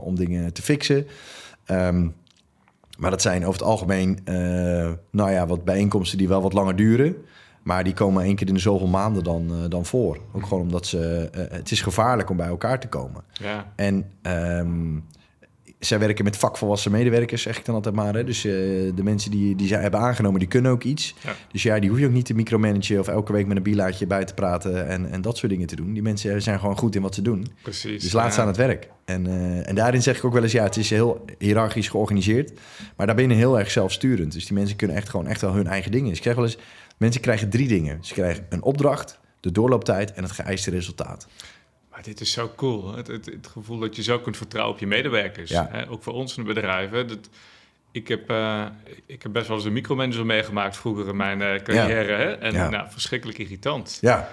[0.00, 1.06] om dingen te fixen?
[1.64, 2.08] Ehm,
[2.98, 4.34] Maar dat zijn over het algemeen, eh,
[5.10, 7.16] nou ja, wat bijeenkomsten die wel wat langer duren.
[7.62, 10.18] Maar die komen één keer in de zoveel maanden dan, eh, dan voor.
[10.32, 13.24] Ook gewoon omdat ze, eh, het is gevaarlijk om bij elkaar te komen.
[13.32, 13.72] Ja.
[13.76, 14.94] En ehm,
[15.86, 18.14] zij werken met vakvolwassen medewerkers, zeg ik dan altijd maar.
[18.14, 18.24] Hè?
[18.24, 18.52] Dus eh,
[18.94, 21.14] de mensen die, die zij hebben aangenomen, die kunnen ook iets.
[21.24, 21.34] Ja.
[21.52, 24.06] Dus ja, die hoef je ook niet te micromanagen of elke week met een bilaatje
[24.06, 25.92] bij te praten en, en dat soort dingen te doen.
[25.92, 27.46] Die mensen zijn gewoon goed in wat ze doen.
[27.62, 28.02] Precies.
[28.02, 28.30] Dus laat Ja.
[28.32, 28.88] ze aan het werk.
[29.04, 32.52] En, eh, en daarin zeg ik ook wel eens, ja, het is heel hiërarchisch georganiseerd.
[32.96, 34.32] Maar daarbinnen heel erg zelfsturend.
[34.32, 36.08] Dus die mensen kunnen echt gewoon echt wel hun eigen dingen.
[36.08, 36.58] Dus ik zeg wel eens,
[36.96, 37.98] mensen krijgen drie dingen.
[38.00, 41.26] Ze krijgen een opdracht, de doorlooptijd en het geëiste resultaat.
[42.02, 42.94] Dit is zo cool.
[42.96, 45.50] Het, het, het gevoel dat je zo kunt vertrouwen op je medewerkers.
[45.50, 45.68] Ja.
[45.70, 45.88] Hè?
[45.90, 47.08] Ook voor ons in de bedrijven.
[47.08, 47.28] Dat,
[47.92, 48.64] ik, heb, eh,
[49.06, 52.12] ik heb best wel eens een micromanager meegemaakt vroeger in mijn eh, carrière.
[52.12, 52.32] Hè?
[52.32, 52.68] En Ja.
[52.70, 53.98] nou, verschrikkelijk irritant.
[54.00, 54.28] Ja,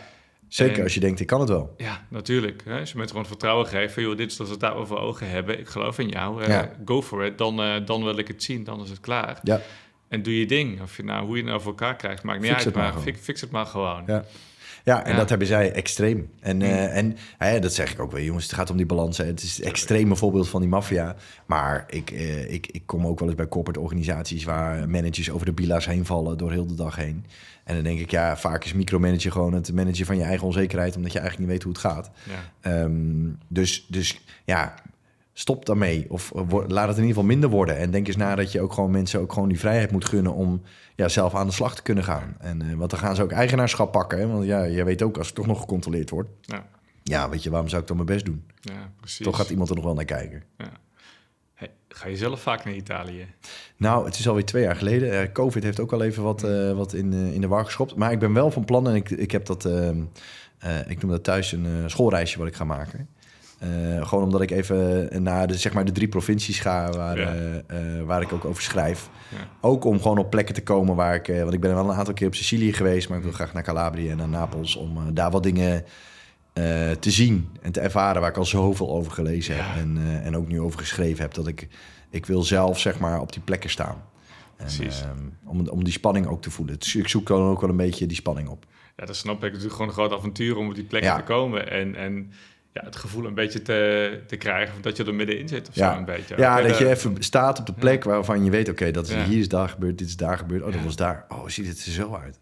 [0.47, 1.74] zeker En- als je denkt, ik kan het wel.
[1.78, 2.61] Ja, natuurlijk.
[2.65, 2.80] Hè?
[2.80, 4.03] Als je mensen gewoon vertrouwen geeft van...
[4.03, 5.59] joh, dit is wat we daar over ogen hebben.
[5.59, 6.43] Ik geloof in jou.
[6.43, 6.61] eh.
[6.86, 7.38] Go for it.
[7.38, 8.63] Dan, dan wil ik het zien.
[8.63, 9.39] Dan is het klaar.
[9.43, 9.61] Ja,
[10.07, 10.82] En doe je ding.
[10.82, 12.65] Of je nou, hoe je het nou voor elkaar krijgt, maakt niet Fix uit.
[12.65, 13.15] het maar gewoon.
[13.15, 14.03] fix het maar gewoon.
[14.07, 14.24] ja.
[14.89, 15.17] Ja, en Ja.
[15.17, 16.29] dat hebben zij extreem.
[16.39, 16.61] En, Mm.
[16.61, 17.15] eh, en
[17.61, 18.43] dat zeg ik ook wel, jongens.
[18.45, 19.17] Het gaat om die balans.
[19.17, 19.25] Hè.
[19.25, 21.15] Het is het extreme voorbeeld van die maffia.
[21.45, 24.43] Maar ik, eh, ik, ik kom ook wel eens bij corporate organisaties...
[24.43, 27.25] waar managers over de bila's heen vallen door heel de dag heen.
[27.63, 30.95] En dan denk ik, ja, vaak is micromanager gewoon het managen van je eigen onzekerheid...
[30.95, 32.11] omdat je eigenlijk niet weet hoe het gaat.
[32.23, 32.71] Ja.
[32.71, 34.73] Ehm, dus, dus ja,
[35.39, 36.05] stop daarmee.
[36.09, 37.77] Of eh, laat het in ieder geval minder worden.
[37.77, 40.33] En denk eens na dat je ook gewoon mensen ook gewoon die vrijheid moet gunnen
[40.33, 40.61] om
[40.95, 42.35] ja, zelf aan de slag te kunnen gaan.
[42.39, 44.19] En, eh, want dan gaan ze ook eigenaarschap pakken.
[44.19, 44.27] Hè?
[44.27, 46.29] Want ja, jij weet ook als het toch nog gecontroleerd wordt.
[46.41, 46.65] Ja.
[47.03, 48.43] Ja, weet je, waarom zou ik dan mijn best doen?
[48.59, 49.25] ja, precies.
[49.25, 50.43] Toch gaat iemand er nog wel naar kijken.
[50.57, 50.71] Ja.
[51.53, 53.27] Hey, ga je zelf vaak naar Italië?
[53.77, 55.21] Nou, het is alweer twee jaar geleden.
[55.21, 57.95] Eh, Covid heeft ook al even wat, eh, wat in, in de war geschopt.
[57.95, 59.65] Maar ik ben wel van plan en ik, ik heb dat...
[59.65, 60.01] ehm,
[60.59, 63.09] eh, ik noem dat thuis een schoolreisje wat ik ga maken.
[63.60, 67.34] Eh, gewoon omdat ik even naar de, zeg maar de drie provincies ga waar, Ja.
[67.34, 69.10] eh, eh, waar ik ook over schrijf.
[69.30, 69.38] Ja.
[69.62, 71.28] Ook om gewoon op plekken te komen waar ik...
[71.28, 73.10] want ik ben wel een aantal keer op Sicilië geweest...
[73.10, 74.76] maar ik wil graag naar Calabria en naar Napels...
[74.76, 75.86] om daar wat dingen
[76.99, 78.22] te zien en te ervaren...
[78.22, 79.62] waar ik al zoveel over gelezen Ja.
[79.64, 81.34] heb en, en ook nu over geschreven heb...
[81.34, 81.68] dat ik,
[82.10, 84.03] ik wil zelf zeg maar op die plekken staan.
[84.57, 84.70] En,
[85.45, 86.80] om, om die spanning ook te voelen.
[86.80, 88.66] Dus ik zoek dan ook wel een beetje die spanning op.
[88.95, 89.41] Ja, dat snap ik.
[89.41, 91.16] Het is natuurlijk gewoon een groot avontuur om op die plek Ja.
[91.16, 91.72] te komen.
[91.72, 92.32] En, en
[92.74, 95.91] ja, het gevoel een beetje te, te krijgen dat je er middenin zit of Ja.
[95.93, 96.36] zo een beetje.
[96.38, 98.70] Ja, dat je even staat op de plek waarvan je weet...
[98.70, 99.24] oké, dat is Ja.
[99.26, 100.63] hier is daar gebeurd, dit is daar gebeurd.
[100.63, 101.26] Oh, dat was daar.
[101.30, 102.39] Oh, ziet het er zo uit.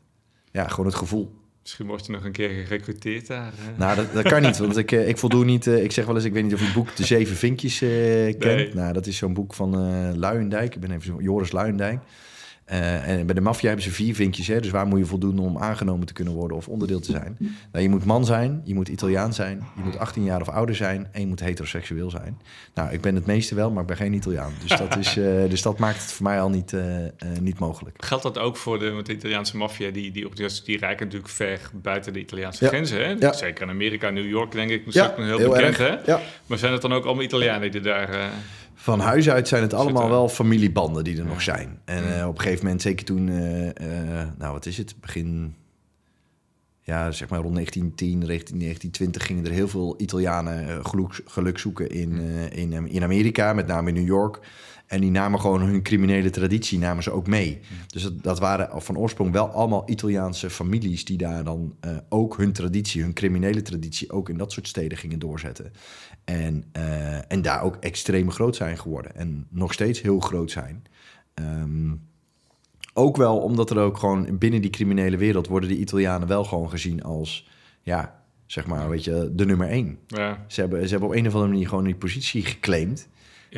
[0.51, 1.35] Ja, gewoon het gevoel.
[1.61, 3.51] Misschien word je nog een keer gerecruiteerd daar.
[3.55, 3.71] hè?
[3.77, 5.67] Nou, dat, dat kan niet, want ik, eh, ik voldoe niet...
[5.67, 7.81] eh, ik zeg wel eens, ik weet niet of je het boek De Zeven Vinkjes
[7.81, 7.89] eh,
[8.39, 8.41] kent.
[8.41, 8.73] Nee.
[8.73, 10.75] Nou, dat is zo'n boek van eh Luijendijk.
[10.75, 11.99] Ik ben even zo, Joris Luijendijk.
[12.67, 14.47] Eh, en bij de maffia hebben ze vier vinkjes.
[14.47, 14.59] Hè?
[14.59, 17.37] Dus waar moet je voldoen om aangenomen te kunnen worden of onderdeel te zijn?
[17.71, 20.75] Nou, je moet man zijn, je moet Italiaan zijn, je moet 18 jaar of ouder
[20.75, 22.41] zijn en je moet heteroseksueel zijn.
[22.73, 24.51] Nou, ik ben het meeste wel, maar ik ben geen Italiaan.
[24.67, 26.83] Dus dat, is, eh, dus dat maakt het voor mij al niet, eh,
[27.41, 28.03] niet mogelijk.
[28.03, 29.91] Geldt dat ook voor de, Italiaanse maffia?
[29.91, 30.29] Die, die,
[30.65, 32.69] die reiken natuurlijk ver buiten de Italiaanse Ja.
[32.69, 33.05] grenzen.
[33.05, 33.15] Hè?
[33.19, 33.33] Ja.
[33.33, 34.83] Zeker in Amerika, New York, denk ik.
[34.89, 36.05] Ja, Ja, heel, heel bekend, erg.
[36.05, 36.15] hè?
[36.45, 38.31] Maar zijn het dan ook allemaal Italianen die daar...
[38.87, 41.79] Van huis uit zijn het allemaal wel familiebanden die er nog zijn.
[41.85, 45.55] En eh, op een gegeven moment, zeker toen, eh, eh, nou wat is het, begin,
[46.81, 51.89] ja zeg maar rond 1910, 19, 1920 gingen er heel veel Italianen geluk, geluk zoeken
[51.89, 52.19] in,
[52.51, 54.39] in, in Amerika, met name in New York.
[54.87, 57.59] En die namen gewoon hun criminele traditie namen ze ook mee.
[57.87, 62.37] Dus dat, dat waren van oorsprong wel allemaal Italiaanse families die daar dan eh, ook
[62.37, 65.71] hun traditie, hun criminele traditie, ook in dat soort steden gingen doorzetten.
[66.23, 69.15] En, eh, en daar ook extreem groot zijn geworden.
[69.15, 70.83] En nog steeds heel groot zijn.
[71.33, 71.93] Ehm,
[72.93, 76.69] ook wel omdat er ook gewoon binnen die criminele wereld worden die Italianen wel gewoon
[76.69, 77.49] gezien als,
[77.81, 79.99] ja, zeg maar, weet je, de nummer één.
[80.07, 83.07] ja, Ze hebben, ze hebben op een of andere manier gewoon die positie geclaimd.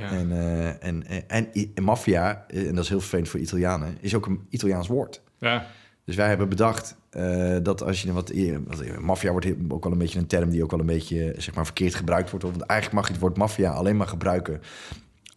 [0.01, 0.11] Ja.
[0.11, 4.15] En, eh, en, en, en, maffia, eh, en dat is heel vervelend voor Italianen, is
[4.15, 5.21] ook een Italiaans woord.
[5.39, 5.65] ja.
[6.05, 9.83] Dus wij hebben bedacht eh, dat als je wat, eer- wat eer- maffia wordt ook
[9.83, 12.45] wel een beetje een term die ook wel een beetje zeg maar verkeerd gebruikt wordt.
[12.45, 14.61] Want eigenlijk mag je het woord maffia alleen maar gebruiken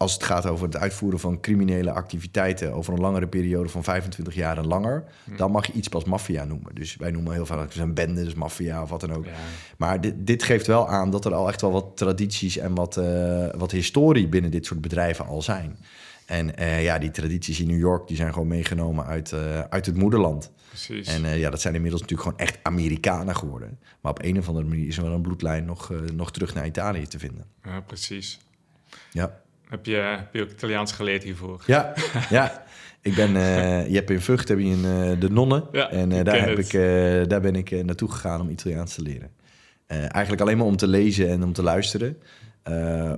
[0.03, 4.35] als het gaat over het uitvoeren van criminele activiteiten over een langere periode van 25
[4.35, 5.05] jaar en langer.
[5.37, 6.75] Dan mag je iets pas maffia noemen.
[6.75, 9.25] Dus wij noemen heel vaak is een bende, dus maffia of wat dan ook.
[9.25, 9.31] ja.
[9.77, 12.97] Maar dit, dit geeft wel aan dat er al echt wel wat tradities en wat,
[12.97, 15.77] eh, wat historie binnen dit soort bedrijven al zijn.
[16.27, 19.87] En eh, ja, die tradities in New York die zijn gewoon meegenomen uit, eh, uit
[19.87, 20.51] het moederland.
[20.69, 21.07] Precies.
[21.07, 23.79] En ja, dat zijn inmiddels natuurlijk gewoon echt Amerikanen geworden.
[24.01, 26.67] Maar op een of andere manier is er wel een bloedlijn nog, nog terug naar
[26.67, 27.45] Italië te vinden.
[27.65, 28.41] ja, precies.
[29.11, 29.43] Ja,
[29.73, 31.63] Heb je, heb je ook Italiaans geleerd hiervoor?
[31.67, 31.93] ja,
[32.31, 32.65] ja.
[33.03, 35.65] Ik ben, eh, je hebt in Vught heb je een, eh, de nonnen.
[35.73, 36.73] Ja, en eh, daar, heb het.
[36.73, 39.31] ik, daar ben ik naartoe gegaan om Italiaans te leren.
[39.87, 42.17] Eigenlijk alleen maar om te lezen en om te luisteren.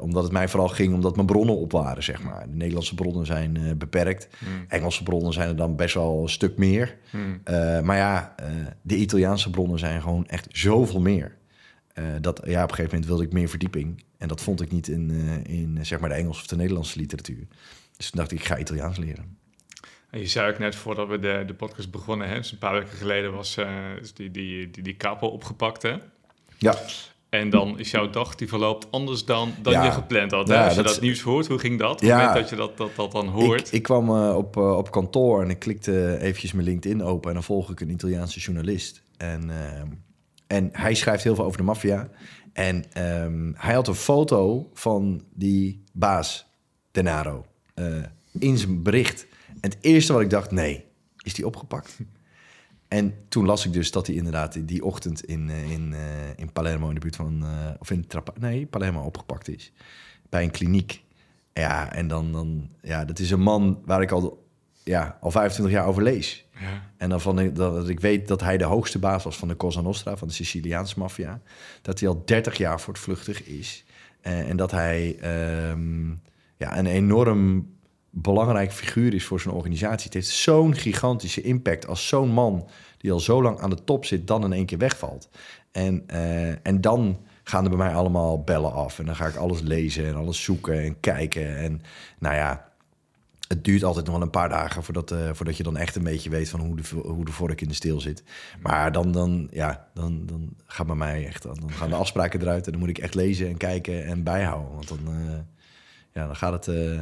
[0.01, 2.47] Omdat het mij vooral ging omdat mijn bronnen op waren, zeg maar.
[2.49, 4.29] De Nederlandse bronnen zijn beperkt.
[4.39, 4.65] Hmm.
[4.69, 6.97] Engelse bronnen zijn er dan best wel een stuk meer.
[7.11, 7.41] Hmm.
[7.85, 8.35] Maar ja,
[8.83, 11.37] de Italiaanse bronnen zijn gewoon echt zoveel meer.
[12.21, 14.05] Dat, ja, op een gegeven moment wilde ik meer verdieping.
[14.25, 16.99] En dat vond ik niet in, eh, in zeg maar de Engelse of de Nederlandse
[16.99, 17.47] literatuur.
[17.97, 19.37] Dus toen dacht ik, ik ga Italiaans leren.
[20.11, 22.73] En je zei ook net voordat we de, de podcast begonnen, hè, dus een paar
[22.73, 23.67] weken geleden was eh,
[24.01, 25.83] is die, die, die, die capo opgepakt.
[25.83, 25.95] Hè?
[26.59, 26.75] Ja,
[27.29, 29.85] En dan is jouw dag die verloopt anders dan, dan Ja.
[29.85, 30.49] je gepland had.
[30.49, 30.55] Hè?
[30.55, 31.93] Ja, Als je dat nieuws hoort, hoe ging dat?
[31.93, 32.17] Op het Ja.
[32.17, 33.67] moment dat je dat, dat, dat dan hoort.
[33.67, 37.29] Ik, ik kwam eh, op, eh, op kantoor en ik klikte eventjes mijn LinkedIn open...
[37.29, 39.03] en dan volg ik een Italiaanse journalist.
[39.17, 39.87] En, ehm,
[40.47, 42.09] en hij schrijft heel veel over de maffia.
[42.55, 46.47] En ehm, hij had een foto van die baas,
[46.91, 48.03] Denaro, eh,
[48.33, 49.27] in zijn bericht.
[49.61, 50.85] En het eerste wat ik dacht, nee,
[51.23, 51.99] is die opgepakt?
[52.89, 56.01] En toen las ik dus dat hij inderdaad die- ochtend in, eh, in, eh,
[56.37, 56.89] in Palermo...
[56.89, 57.45] in de buurt van...
[57.79, 59.73] of in Trapa, nee, Palermo opgepakt is.
[60.29, 61.03] Bij een kliniek.
[61.53, 62.71] Ja, en dan, dan...
[62.83, 64.44] Ja, dat is een man waar ik al,
[64.85, 66.45] ja, al 25 jaar over lees.
[66.61, 66.91] Ja.
[66.97, 69.57] En dan van dat dat ik weet dat hij de hoogste baas was van de
[69.57, 71.41] Cosa Nostra, van de Siciliaanse maffia.
[71.83, 73.85] Dat hij al 30 jaar voortvluchtig is.
[74.21, 76.09] Eh, en dat hij ehm,
[76.57, 77.73] ja, een enorm
[78.11, 80.05] belangrijk figuur is voor zijn organisatie.
[80.05, 82.69] Het heeft zo'n gigantische impact als zo'n man
[82.99, 85.29] die al zo lang aan de top zit, dan in één keer wegvalt.
[85.73, 88.99] En, eh, en dan gaan er bij mij allemaal bellen af.
[88.99, 91.57] En dan ga ik alles lezen en alles zoeken en kijken.
[91.57, 91.83] En
[92.19, 92.69] nou ja,
[93.55, 96.03] het duurt altijd nog wel een paar dagen voordat, eh, voordat je dan echt een
[96.03, 98.23] beetje weet van hoe de, hoe de vork in de steel zit.
[98.63, 102.67] Maar dan, dan, ja, dan, dan gaat bij mij echt, dan gaan de afspraken eruit
[102.67, 104.75] en dan moet ik echt lezen en kijken en bijhouden.
[104.75, 105.39] Want dan, eh,
[106.13, 107.01] ja, dan gaat het, eh,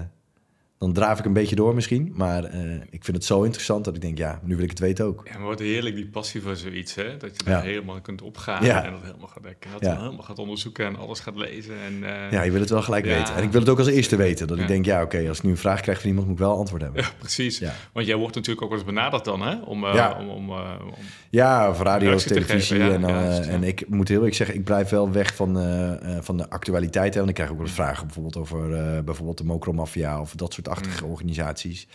[0.82, 2.12] dan draaf ik een beetje door misschien.
[2.16, 2.60] Maar eh,
[2.90, 5.28] ik vind het zo interessant dat ik denk, ja, nu wil ik het weten ook.
[5.32, 7.16] Ja, maar wat heerlijk die passie voor zoiets, hè?
[7.16, 7.56] Dat je Ja.
[7.58, 8.84] er helemaal kunt opgaan Ja.
[8.84, 9.70] en dat helemaal gaat dekken.
[9.72, 9.96] Dat Ja.
[10.00, 11.74] helemaal gaat onderzoeken en alles gaat lezen.
[11.86, 13.34] En, eh, Ja, je wil het wel gelijk weten.
[13.34, 14.46] En ik wil het ook als eerste weten.
[14.46, 16.42] Dat ik denk, ja, oké, als ik nu een vraag krijg van iemand, moet ik
[16.42, 17.02] wel antwoord hebben.
[17.02, 17.62] ja, precies.
[17.92, 19.56] Want jij wordt natuurlijk ook wel eens benaderd dan, hè?
[19.64, 20.16] Om, eh, Ja.
[20.20, 20.56] om, om, om-
[21.30, 22.76] Ja, of radio, televisie.
[22.76, 25.58] geven, en, dan, en ik moet heel eerlijk zeggen, ik blijf wel weg van,
[26.20, 27.10] van de actualiteit.
[27.12, 28.68] Hè, want ik krijg ook wel eens vragen bijvoorbeeld over
[29.04, 31.88] bijvoorbeeld de Mokromafia of dat soort achtige organisaties.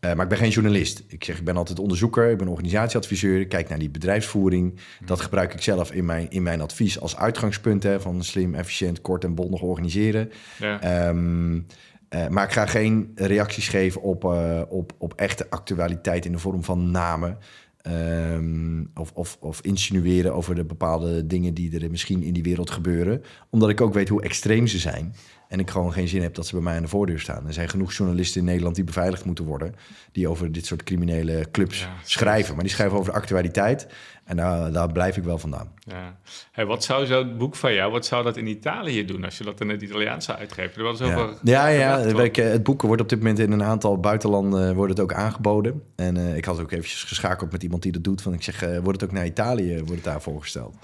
[0.00, 1.02] Eh, maar ik ben geen journalist.
[1.08, 3.40] Ik zeg, ik ben altijd onderzoeker, ik ben organisatieadviseur.
[3.40, 4.78] Ik kijk naar die bedrijfsvoering.
[5.04, 7.82] Dat gebruik ik zelf in mijn, in mijn advies als uitgangspunt.
[7.82, 10.30] Hè, van slim, efficiënt, kort en bondig organiseren.
[10.58, 10.80] ja.
[10.80, 11.60] Ehm,
[12.08, 16.38] eh, maar ik ga geen reacties geven op, eh, op, op echte actualiteit in de
[16.38, 17.38] vorm van namen.
[17.82, 22.70] Ehm, of, of, of insinueren over de bepaalde dingen die er misschien in die wereld
[22.70, 23.22] gebeuren.
[23.50, 25.14] Omdat ik ook weet hoe extreem ze zijn.
[25.48, 27.46] En ik gewoon geen zin heb dat ze bij mij aan de voordeur staan.
[27.46, 29.74] Er zijn genoeg journalisten in Nederland die beveiligd moeten worden.
[30.12, 32.54] Die over dit soort criminele clubs Ja, schrijven.
[32.54, 33.86] Maar die schrijven over de actualiteit.
[34.24, 35.72] En daar, daar blijf ik wel vandaan.
[35.78, 36.18] Ja.
[36.52, 39.44] Hey, wat zou zo'n boek van jou, wat zou dat in Italië doen als je
[39.44, 40.76] dat in het Italiaans zou uitgeven?
[40.76, 43.52] Er was Ja, over ja, ja weet je, het boek wordt op dit moment in
[43.52, 45.82] een aantal buitenlanden wordt het ook aangeboden.
[45.96, 48.22] En eh, ik had ook eventjes geschakeld met iemand die dat doet.
[48.22, 50.74] Van ik zeg, eh, wordt het ook naar Italië, wordt het daar voorgesteld.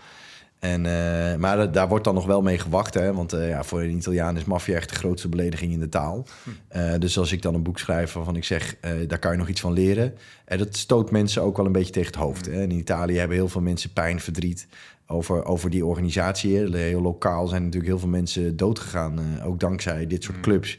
[0.63, 2.95] En, eh, maar daar wordt dan nog wel mee gewacht.
[2.95, 3.15] Hè?
[3.15, 6.27] Want eh, ja, voor een Italiaan is maffia echt de grootste belediging in de taal.
[6.69, 9.49] Eh, dus als ik dan een boek schrijf waarvan ik zeg, daar kan je nog
[9.49, 10.15] iets van leren.
[10.45, 12.47] En dat stoot mensen ook wel een beetje tegen het hoofd.
[12.47, 12.63] Hè?
[12.63, 14.67] In Italië hebben heel veel mensen pijn, verdriet
[15.07, 16.57] over, over die organisatie.
[16.57, 19.21] Heel lokaal zijn natuurlijk heel veel mensen doodgegaan.
[19.45, 20.79] ook dankzij dit soort clubs.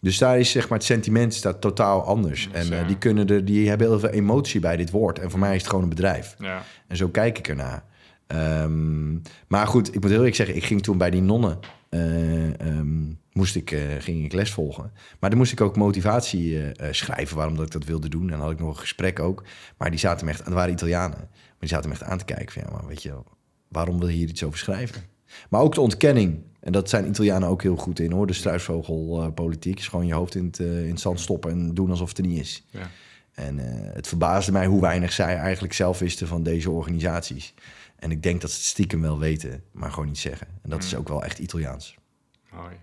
[0.00, 2.48] Dus daar is zeg maar het sentiment staat totaal anders.
[2.52, 2.84] En ja.
[2.84, 5.18] die, kunnen er, die hebben heel veel emotie bij dit woord.
[5.18, 6.36] En voor mij is het gewoon een bedrijf.
[6.38, 6.62] Ja.
[6.88, 7.84] En zo kijk ik ernaar.
[8.26, 9.12] Ehm,
[9.48, 11.58] maar goed, ik moet heel eerlijk zeggen, ik ging toen bij die nonnen.
[11.88, 14.92] ehm, moest ik, eh, ging ik les volgen.
[15.20, 18.22] Maar dan moest ik ook motivatie eh, schrijven waarom dat ik dat wilde doen.
[18.22, 19.44] En dan had ik nog een gesprek ook.
[19.78, 21.18] Maar die zaten me echt, het waren Italianen.
[21.18, 23.14] Maar die zaten me echt aan te kijken van ja, maar weet je,
[23.68, 25.02] waarom wil je hier iets over schrijven?
[25.50, 26.42] Maar ook de ontkenning.
[26.60, 28.26] En dat zijn Italianen ook heel goed in hoor.
[28.26, 32.08] De struisvogelpolitiek is gewoon je hoofd in het, in het zand stoppen en doen alsof
[32.08, 32.64] het er niet is.
[32.70, 32.90] Ja.
[33.32, 33.58] En
[33.92, 37.54] het verbaasde mij hoe weinig zij eigenlijk zelf wisten van deze organisaties.
[37.96, 40.46] En ik denk dat ze het stiekem wel weten, maar gewoon niet zeggen.
[40.62, 41.94] En dat is ook wel echt Italiaans.
[42.52, 42.74] Mooi.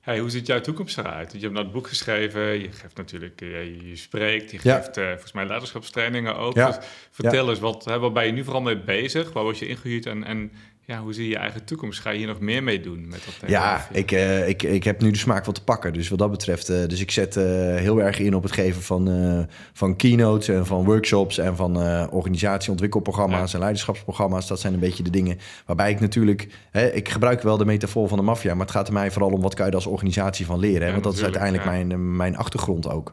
[0.00, 1.16] Hey, hoe ziet jouw toekomst eruit?
[1.26, 4.58] Want je hebt nou het boek geschreven, je geeft natuurlijk, eh, je, je spreekt, je
[4.62, 4.76] Ja.
[4.76, 6.54] geeft eh, volgens mij leiderschapstrainingen ook.
[6.54, 6.66] Ja.
[6.66, 9.32] Dus vertel eens, wat, hè, waar ben je nu vooral mee bezig?
[9.32, 10.52] Waar word je ingehuurd en, en
[10.86, 12.00] ja, hoe zie je je eigen toekomst?
[12.00, 13.08] Ga je hier nog meer mee doen?
[13.08, 15.92] Met dat Ja, ik, eh, ik, ik heb nu de smaak wat te pakken.
[15.92, 18.82] Dus wat dat betreft, eh, dus ik zet eh, heel erg in op het geven
[18.82, 21.76] van, van keynotes en van workshops en van
[22.10, 24.46] organisatieontwikkelprogramma's en leiderschapsprogramma's.
[24.46, 28.08] Dat zijn een beetje de dingen waarbij ik natuurlijk, hè, ik gebruik wel de metafoor
[28.08, 30.46] van de maffia, maar het gaat er mij vooral om wat kan je als organisatie
[30.46, 30.80] van leren.
[30.80, 30.86] Hè?
[30.86, 31.70] Ja, Want dat is uiteindelijk ja.
[31.70, 33.12] mijn, mijn achtergrond ook.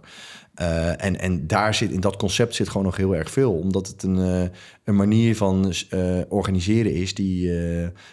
[0.54, 3.88] Eh, en, en daar zit in dat concept zit gewoon nog heel erg veel, omdat
[3.88, 4.49] het een, eh,
[4.84, 7.51] een manier van uh, organiseren is die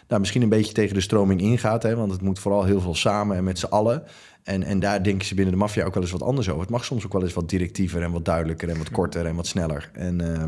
[0.08, 1.82] nou, misschien een beetje tegen de stroming ingaat.
[1.82, 4.02] Hè, want het moet vooral heel veel samen en met z'n allen.
[4.42, 6.60] En, en daar denken ze binnen de maffia ook wel eens wat anders over.
[6.60, 9.34] Het mag soms ook wel eens wat directiever en wat duidelijker en wat korter en
[9.34, 9.90] wat sneller.
[9.92, 10.44] En uh,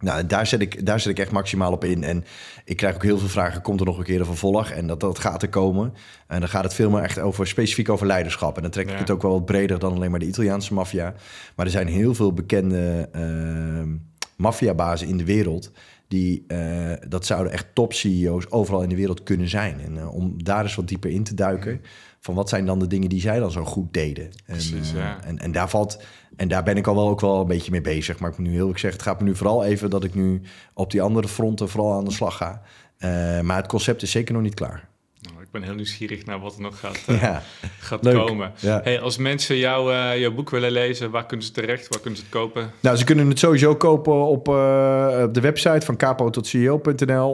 [0.00, 2.04] nou, daar zet, ik, daar zet ik echt maximaal op in.
[2.04, 2.24] En
[2.64, 4.70] ik krijg ook heel veel vragen, komt er nog een keer een vervolg?
[4.70, 5.94] En dat, dat gaat er komen.
[6.26, 8.56] En dan gaat het veel meer echt over, specifiek over leiderschap.
[8.56, 11.14] En dan trek ik het ook wel wat breder dan alleen maar de Italiaanse maffia.
[11.56, 13.92] Maar er zijn heel veel bekende uh,
[14.36, 15.70] maffiabazen in de wereld...
[16.08, 19.80] die, uh, dat zouden echt top-CEO's overal in de wereld kunnen zijn.
[19.80, 21.80] En uh, om daar eens wat dieper in te duiken...
[22.28, 24.30] van wat zijn dan de dingen die zij dan zo goed deden.
[24.46, 24.58] En,
[24.94, 25.18] ja.
[25.24, 26.00] en, en daar valt
[26.36, 28.18] en daar ben ik al wel ook wel een beetje mee bezig.
[28.18, 30.14] Maar ik moet nu heel eerlijk zeggen, het gaat me nu vooral even dat ik
[30.14, 30.42] nu
[30.74, 32.62] op die andere fronten vooral aan de slag ga.
[32.98, 34.88] Uh, maar het concept is zeker nog niet klaar.
[35.48, 37.42] Ik ben heel nieuwsgierig naar wat er nog gaat, uh, ja,
[37.78, 38.52] gaat komen.
[38.60, 38.80] Ja.
[38.84, 41.88] Hey, als mensen jou, uh, jouw boek willen lezen, waar kunnen ze terecht?
[41.88, 42.70] Waar kunnen ze het kopen?
[42.80, 47.30] Nou, ze kunnen het sowieso kopen op, op de website van capo tot CEO.nl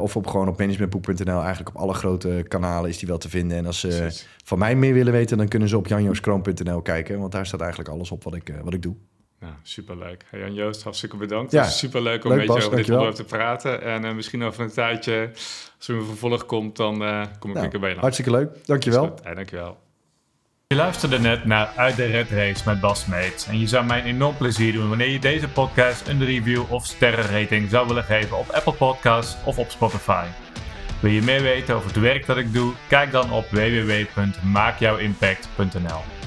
[0.00, 1.40] of op gewoon op managementboek.nl.
[1.40, 3.56] Eigenlijk op alle grote kanalen is die wel te vinden.
[3.56, 7.18] En als ze van mij meer willen weten, dan kunnen ze op janjooskroon.nl kijken.
[7.18, 8.94] Want daar staat eigenlijk alles op wat ik, wat ik doe.
[9.40, 10.24] Nou, superleuk.
[10.28, 11.52] Hey Jan-Joost, hartstikke bedankt.
[11.52, 11.60] Ja.
[11.60, 13.82] Het is superleuk om leuk, met je over dit onderwerp te praten.
[13.82, 15.30] En uh, misschien over een tijdje,
[15.78, 18.30] als er een vervolg komt, dan uh, kom ik nou, een keer bij je Hartstikke
[18.30, 18.66] leuk.
[18.66, 19.14] Dankjewel.
[19.22, 19.78] Hey, dankjewel.
[20.66, 23.46] Je luisterde net naar Uit de Red Race met Bas Meets.
[23.46, 26.86] En je zou mij een enorm plezier doen wanneer je deze podcast een review of
[26.86, 30.26] sterrenrating zou willen geven op Apple Podcasts of op Spotify.
[31.00, 32.72] Wil je meer weten over het werk dat ik doe?
[32.88, 36.17] Kijk dan op www.maakjouwimpact.nl